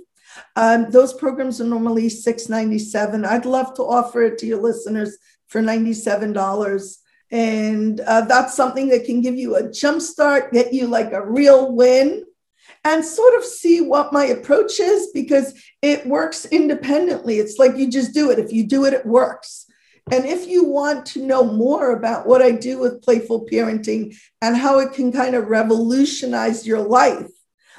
Um, 0.55 0.89
those 0.91 1.13
programs 1.13 1.61
are 1.61 1.65
normally 1.65 2.09
697. 2.09 3.25
I'd 3.25 3.45
love 3.45 3.73
to 3.75 3.83
offer 3.83 4.23
it 4.23 4.37
to 4.39 4.45
your 4.45 4.61
listeners 4.61 5.17
for 5.47 5.61
$97. 5.61 6.97
And 7.29 7.99
uh, 8.01 8.21
that's 8.21 8.55
something 8.55 8.87
that 8.89 9.05
can 9.05 9.21
give 9.21 9.35
you 9.35 9.55
a 9.55 9.71
jump 9.71 10.01
start, 10.01 10.53
get 10.53 10.73
you 10.73 10.87
like 10.87 11.11
a 11.11 11.25
real 11.25 11.75
win, 11.75 12.25
and 12.83 13.03
sort 13.03 13.35
of 13.35 13.43
see 13.43 13.81
what 13.81 14.13
my 14.13 14.25
approach 14.25 14.79
is 14.79 15.09
because 15.13 15.53
it 15.81 16.07
works 16.07 16.45
independently. 16.45 17.37
It's 17.39 17.57
like 17.57 17.75
you 17.75 17.89
just 17.89 18.13
do 18.13 18.31
it. 18.31 18.39
If 18.39 18.51
you 18.53 18.65
do 18.65 18.85
it, 18.85 18.93
it 18.93 19.05
works. 19.05 19.65
And 20.09 20.25
if 20.25 20.47
you 20.47 20.63
want 20.63 21.05
to 21.07 21.25
know 21.25 21.43
more 21.43 21.91
about 21.91 22.25
what 22.25 22.41
I 22.41 22.51
do 22.51 22.79
with 22.79 23.01
playful 23.01 23.45
parenting 23.45 24.17
and 24.41 24.55
how 24.55 24.79
it 24.79 24.93
can 24.93 25.11
kind 25.11 25.35
of 25.35 25.47
revolutionize 25.47 26.65
your 26.65 26.79
life, 26.79 27.27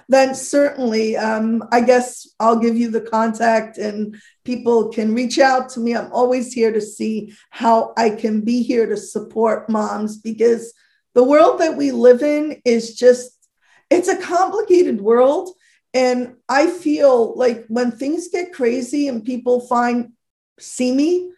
then 0.09 0.35
certainly, 0.35 1.17
um, 1.17 1.63
I 1.71 1.83
guess 1.83 2.27
I'll 2.41 2.59
give 2.59 2.77
you 2.77 2.91
the 2.91 3.03
contact 3.03 3.77
and 3.77 4.17
people 4.45 4.89
can 4.89 5.15
reach 5.15 5.39
out 5.39 5.69
to 5.71 5.81
me. 5.81 5.95
I'm 5.95 6.11
always 6.13 6.53
here 6.53 6.73
to 6.73 6.81
see 6.81 7.35
how 7.51 7.93
I 7.97 8.11
can 8.11 8.41
be 8.41 8.63
here 8.63 8.87
to 8.87 8.97
support 8.97 9.69
moms 9.69 10.17
because 10.17 10.73
the 11.15 11.25
world 11.25 11.61
that 11.61 11.77
we 11.77 11.91
live 11.91 12.23
in 12.23 12.61
is 12.65 12.97
just, 12.97 13.49
it's 13.91 14.09
a 14.09 14.21
complicated 14.21 15.01
world. 15.01 15.51
And 15.93 16.37
I 16.49 16.69
feel 16.69 17.37
like 17.37 17.67
when 17.69 17.91
things 17.91 18.29
get 18.29 18.55
crazy 18.55 19.09
and 19.09 19.25
people 19.25 19.61
find, 19.61 20.13
see 20.59 20.93
me, 20.93 21.33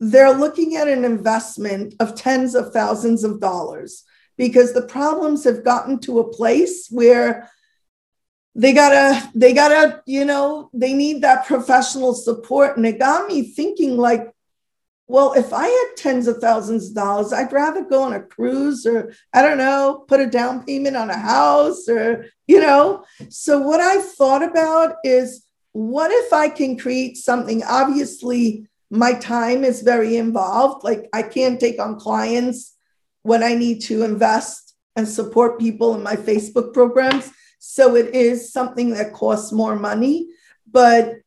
they're 0.00 0.34
looking 0.34 0.76
at 0.76 0.88
an 0.88 1.04
investment 1.04 1.94
of 2.00 2.14
tens 2.14 2.54
of 2.54 2.72
thousands 2.72 3.24
of 3.24 3.40
dollars 3.40 4.04
because 4.36 4.72
the 4.72 4.86
problems 4.86 5.44
have 5.44 5.64
gotten 5.64 5.98
to 6.00 6.18
a 6.18 6.32
place 6.32 6.88
where 6.90 7.48
they 8.54 8.72
gotta 8.72 9.30
they 9.34 9.52
gotta 9.52 10.02
you 10.06 10.24
know 10.24 10.70
they 10.74 10.92
need 10.92 11.22
that 11.22 11.46
professional 11.46 12.14
support. 12.14 12.76
And 12.76 12.86
it 12.86 12.98
got 12.98 13.28
me 13.28 13.42
thinking 13.42 13.96
like 13.96 14.32
well 15.08 15.32
if 15.32 15.52
i 15.52 15.66
had 15.66 15.96
tens 15.96 16.28
of 16.28 16.38
thousands 16.38 16.88
of 16.88 16.94
dollars 16.94 17.32
i'd 17.32 17.52
rather 17.52 17.82
go 17.84 18.04
on 18.04 18.12
a 18.12 18.22
cruise 18.22 18.86
or 18.86 19.12
i 19.34 19.42
don't 19.42 19.58
know 19.58 20.04
put 20.06 20.20
a 20.20 20.26
down 20.26 20.64
payment 20.64 20.96
on 20.96 21.10
a 21.10 21.18
house 21.18 21.88
or 21.88 22.24
you 22.46 22.60
know. 22.60 23.04
So 23.30 23.58
what 23.58 23.80
i 23.80 24.00
thought 24.00 24.42
about 24.42 24.96
is 25.04 25.46
what 25.72 26.10
if 26.10 26.32
i 26.32 26.48
can 26.48 26.78
create 26.78 27.16
something? 27.16 27.62
Obviously 27.64 28.66
my 28.90 29.14
time 29.14 29.64
is 29.64 29.80
very 29.80 30.16
involved. 30.16 30.84
Like 30.84 31.08
i 31.12 31.22
can't 31.22 31.58
take 31.58 31.80
on 31.80 31.98
clients 31.98 32.76
when 33.22 33.42
i 33.42 33.54
need 33.54 33.80
to 33.82 34.02
invest 34.02 34.74
and 34.96 35.08
support 35.08 35.58
people 35.58 35.94
in 35.94 36.02
my 36.02 36.16
facebook 36.16 36.74
programs 36.74 37.30
so 37.64 37.94
it 37.94 38.12
is 38.12 38.52
something 38.52 38.90
that 38.90 39.12
costs 39.12 39.52
more 39.52 39.76
money. 39.76 40.26
But 40.68 41.20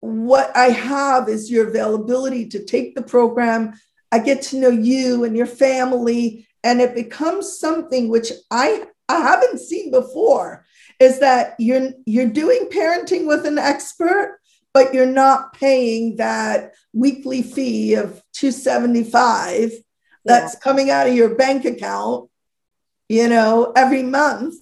what 0.00 0.54
I 0.54 0.66
have 0.66 1.26
is 1.30 1.50
your 1.50 1.68
availability 1.68 2.48
to 2.48 2.62
take 2.62 2.94
the 2.94 3.00
program. 3.02 3.72
I 4.12 4.18
get 4.18 4.42
to 4.42 4.58
know 4.58 4.68
you 4.68 5.24
and 5.24 5.34
your 5.34 5.46
family, 5.46 6.46
and 6.62 6.82
it 6.82 6.94
becomes 6.94 7.58
something 7.58 8.10
which 8.10 8.30
I, 8.50 8.88
I 9.08 9.20
haven't 9.20 9.58
seen 9.58 9.90
before 9.90 10.66
is 11.00 11.20
that 11.20 11.54
you're 11.58 11.92
you're 12.04 12.28
doing 12.28 12.68
parenting 12.70 13.26
with 13.26 13.46
an 13.46 13.56
expert 13.56 14.38
but 14.74 14.92
you're 14.92 15.06
not 15.06 15.54
paying 15.54 16.16
that 16.16 16.74
weekly 16.92 17.42
fee 17.42 17.94
of 17.94 18.22
275 18.34 19.72
that's 20.26 20.54
yeah. 20.54 20.60
coming 20.60 20.90
out 20.90 21.08
of 21.08 21.14
your 21.14 21.34
bank 21.34 21.64
account 21.64 22.28
you 23.08 23.28
know 23.28 23.72
every 23.74 24.02
month 24.02 24.56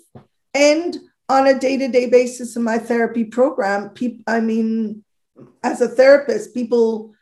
and 0.54 0.96
on 1.28 1.46
a 1.46 1.58
day-to-day 1.58 2.06
basis 2.06 2.56
in 2.56 2.62
my 2.62 2.78
therapy 2.78 3.24
program 3.24 3.90
people 3.90 4.22
i 4.26 4.40
mean 4.40 5.04
as 5.62 5.80
a 5.80 5.88
therapist 5.88 6.54
people 6.54 7.14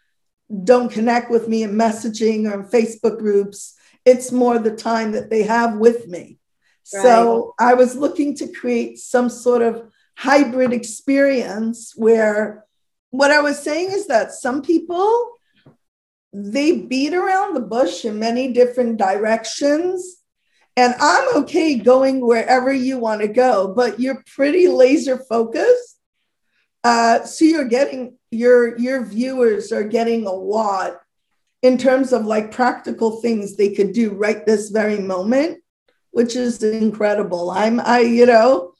don't 0.64 0.92
connect 0.92 1.31
with 1.31 1.49
me 1.49 1.62
in 1.62 1.73
messaging 1.73 2.51
or 2.51 2.61
in 2.61 2.66
facebook 2.66 3.19
groups. 3.19 3.75
It's 4.05 4.31
more 4.31 4.59
the 4.59 4.77
time 4.77 5.12
that 5.12 5.31
they 5.31 5.42
have 5.42 5.77
with 5.77 6.07
me. 6.07 6.38
Right. 6.95 7.03
so 7.03 7.55
i 7.59 7.75
was 7.75 7.97
looking 7.97 8.37
to 8.37 8.47
create 8.53 9.01
some 9.01 9.29
sort 9.29 9.62
of 9.62 9.90
hybrid 10.16 10.73
experience 10.73 11.92
where 11.97 12.64
what 13.11 13.33
i 13.33 13.40
was 13.40 13.59
saying 13.59 13.90
is 13.90 14.07
that 14.07 14.31
some 14.31 14.62
people 14.62 15.33
they 16.33 16.81
beat 16.81 17.12
around 17.12 17.55
the 17.55 17.61
bush 17.61 18.05
in 18.05 18.21
many 18.21 18.53
different 18.53 18.99
directions 18.99 20.23
and 20.76 20.94
I'm 21.00 21.36
okay 21.42 21.78
going 21.78 22.20
wherever 22.20 22.72
you 22.72 22.98
want 22.98 23.22
to 23.22 23.28
go, 23.28 23.72
but 23.74 23.98
you're 23.98 24.22
pretty 24.34 24.68
laser 24.68 25.18
focused. 25.18 25.98
Uh, 26.84 27.24
so 27.24 27.44
you're 27.44 27.64
getting 27.64 28.18
your 28.30 28.78
your 28.78 29.04
viewers 29.04 29.72
are 29.72 29.82
getting 29.82 30.26
a 30.26 30.32
lot 30.32 31.00
in 31.62 31.78
terms 31.78 32.12
of 32.12 32.26
like 32.26 32.52
practical 32.52 33.20
things 33.22 33.56
they 33.56 33.74
could 33.74 33.92
do 33.92 34.10
right 34.10 34.44
this 34.44 34.68
very 34.68 34.98
moment, 34.98 35.62
which 36.10 36.36
is 36.36 36.62
incredible. 36.62 37.50
I'm 37.50 37.80
I 37.80 38.00
you 38.00 38.26
know 38.26 38.74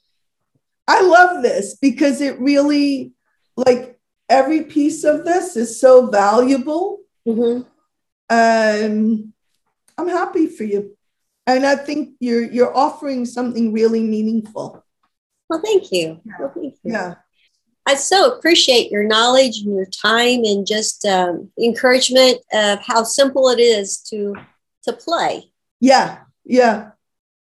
I 0.87 1.00
love 1.00 1.42
this 1.42 1.76
because 1.76 2.20
it 2.20 2.38
really 2.38 3.12
like 3.56 3.98
every 4.28 4.64
piece 4.64 5.02
of 5.02 5.24
this 5.24 5.56
is 5.56 5.80
so 5.80 6.06
valuable. 6.09 7.00
Mm-hmm. 7.26 7.62
Um, 8.28 9.32
I'm 9.98 10.09
happy 10.09 10.46
for 10.46 10.64
you 10.64 10.96
and 11.46 11.64
I 11.64 11.76
think 11.76 12.14
you're 12.20 12.42
you're 12.42 12.76
offering 12.76 13.24
something 13.24 13.72
really 13.72 14.02
meaningful. 14.02 14.85
Well, 15.48 15.62
thank 15.64 15.92
you. 15.92 16.20
Well, 16.38 16.52
thank 16.54 16.74
you. 16.82 16.92
Yeah. 16.92 17.14
I 17.88 17.94
so 17.94 18.32
appreciate 18.32 18.90
your 18.90 19.04
knowledge 19.04 19.59
and 19.59 19.76
your 19.76 19.87
time 19.87 20.42
and 20.42 20.66
just 20.66 21.04
um, 21.04 21.52
encouragement 21.56 22.38
of 22.52 22.80
how 22.80 23.04
simple 23.04 23.48
it 23.48 23.61
is 23.61 23.98
to 24.11 24.35
to 24.85 24.92
play. 24.92 25.52
Yeah, 25.80 26.18
yeah. 26.44 26.90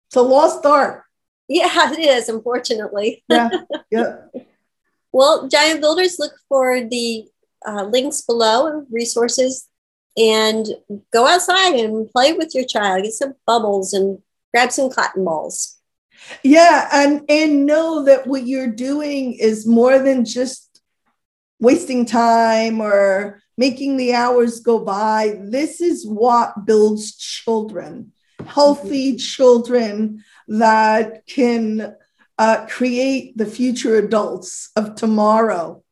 It's 0.08 0.16
a 0.16 0.22
lost 0.22 0.66
art. 0.66 1.04
Yeah, 1.48 1.92
it 1.92 2.00
is. 2.00 2.30
Unfortunately. 2.30 3.24
Yeah, 3.28 3.50
yeah. 3.92 4.18
well, 5.12 5.48
Giant 5.48 5.82
Builders, 5.82 6.18
look 6.20 6.34
for 6.48 6.82
the 6.84 7.28
uh, 7.66 7.86
links 7.86 8.22
below, 8.22 8.68
and 8.68 8.88
resources 8.92 9.68
and 10.18 10.68
go 11.12 11.28
outside 11.28 11.76
and 11.76 12.10
play 12.10 12.34
with 12.34 12.56
your 12.56 12.66
child. 12.66 13.04
Get 13.04 13.14
some 13.14 13.36
bubbles 13.46 13.94
and 13.94 14.20
grab 14.54 14.72
some 14.72 14.90
cotton 14.90 15.26
balls. 15.26 15.78
Yeah, 16.44 16.90
and 16.92 17.24
and 17.30 17.66
know 17.66 18.06
that 18.06 18.26
what 18.26 18.48
you're 18.48 18.68
doing 18.68 19.34
is 19.34 19.68
more 19.68 20.00
than 20.00 20.26
just 20.26 20.82
wasting 21.60 22.06
time 22.06 22.82
or 22.82 23.42
making 23.58 23.98
the 23.98 24.14
hours 24.14 24.60
go 24.60 24.80
by. 24.80 25.40
This 25.42 25.82
is 25.82 26.06
what 26.06 26.66
builds 26.66 27.16
children, 27.16 28.12
healthy 28.46 29.12
mm-hmm. 29.12 29.18
children 29.18 30.24
that 30.48 31.26
can 31.28 31.96
uh, 32.38 32.66
create 32.68 33.38
the 33.38 33.46
future 33.46 33.96
adults 33.96 34.72
of 34.76 34.96
tomorrow 34.96 35.84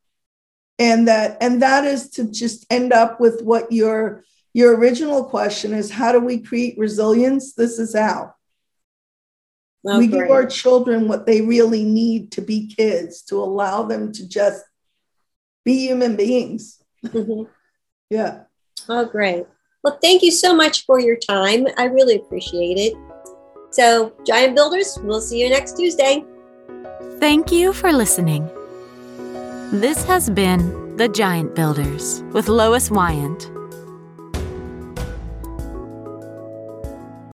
and 0.80 1.08
that 1.08 1.38
and 1.42 1.62
that 1.62 1.86
is 1.86 2.10
to 2.12 2.30
just 2.30 2.66
end 2.70 2.94
up 2.94 3.20
with 3.20 3.42
what 3.42 3.72
your 3.72 4.24
your 4.54 4.76
original 4.78 5.24
question 5.24 5.74
is 5.74 5.92
how 5.92 6.12
do 6.12 6.20
we 6.20 6.40
create 6.40 6.78
resilience? 6.78 7.54
This 7.54 7.80
is 7.80 7.96
how. 7.96 8.34
Oh, 9.86 10.00
we 10.00 10.08
great. 10.08 10.22
give 10.22 10.32
our 10.32 10.46
children 10.46 11.08
what 11.08 11.26
they 11.26 11.42
really 11.42 11.84
need 11.84 12.32
to 12.34 12.42
be 12.42 12.68
kids 12.68 13.22
to 13.24 13.36
allow 13.36 13.84
them 13.84 14.14
to 14.14 14.28
just 14.28 14.64
be 15.66 15.88
human 15.88 16.16
beings. 16.16 16.82
Mm-hmm. 17.06 17.52
yeah. 18.10 18.44
Oh 18.88 19.06
great. 19.06 19.46
Well 19.84 20.00
thank 20.02 20.24
you 20.24 20.32
so 20.32 20.56
much 20.56 20.86
for 20.86 21.00
your 21.00 21.18
time. 21.18 21.68
I 21.78 21.86
really 21.86 22.16
appreciate 22.16 22.78
it. 22.78 22.94
So 23.72 24.14
giant 24.26 24.56
builders 24.56 24.98
we'll 25.04 25.22
see 25.22 25.42
you 25.42 25.50
next 25.50 25.78
tuesday. 25.78 26.24
Thank 27.20 27.52
you 27.52 27.74
for 27.74 27.92
listening 27.92 28.50
this 29.82 30.04
has 30.04 30.30
been 30.30 30.96
The 30.98 31.08
Giant 31.10 31.56
Builders 31.56 32.22
with 32.32 32.48
Lois 32.48 32.92
Wyant. 32.92 33.50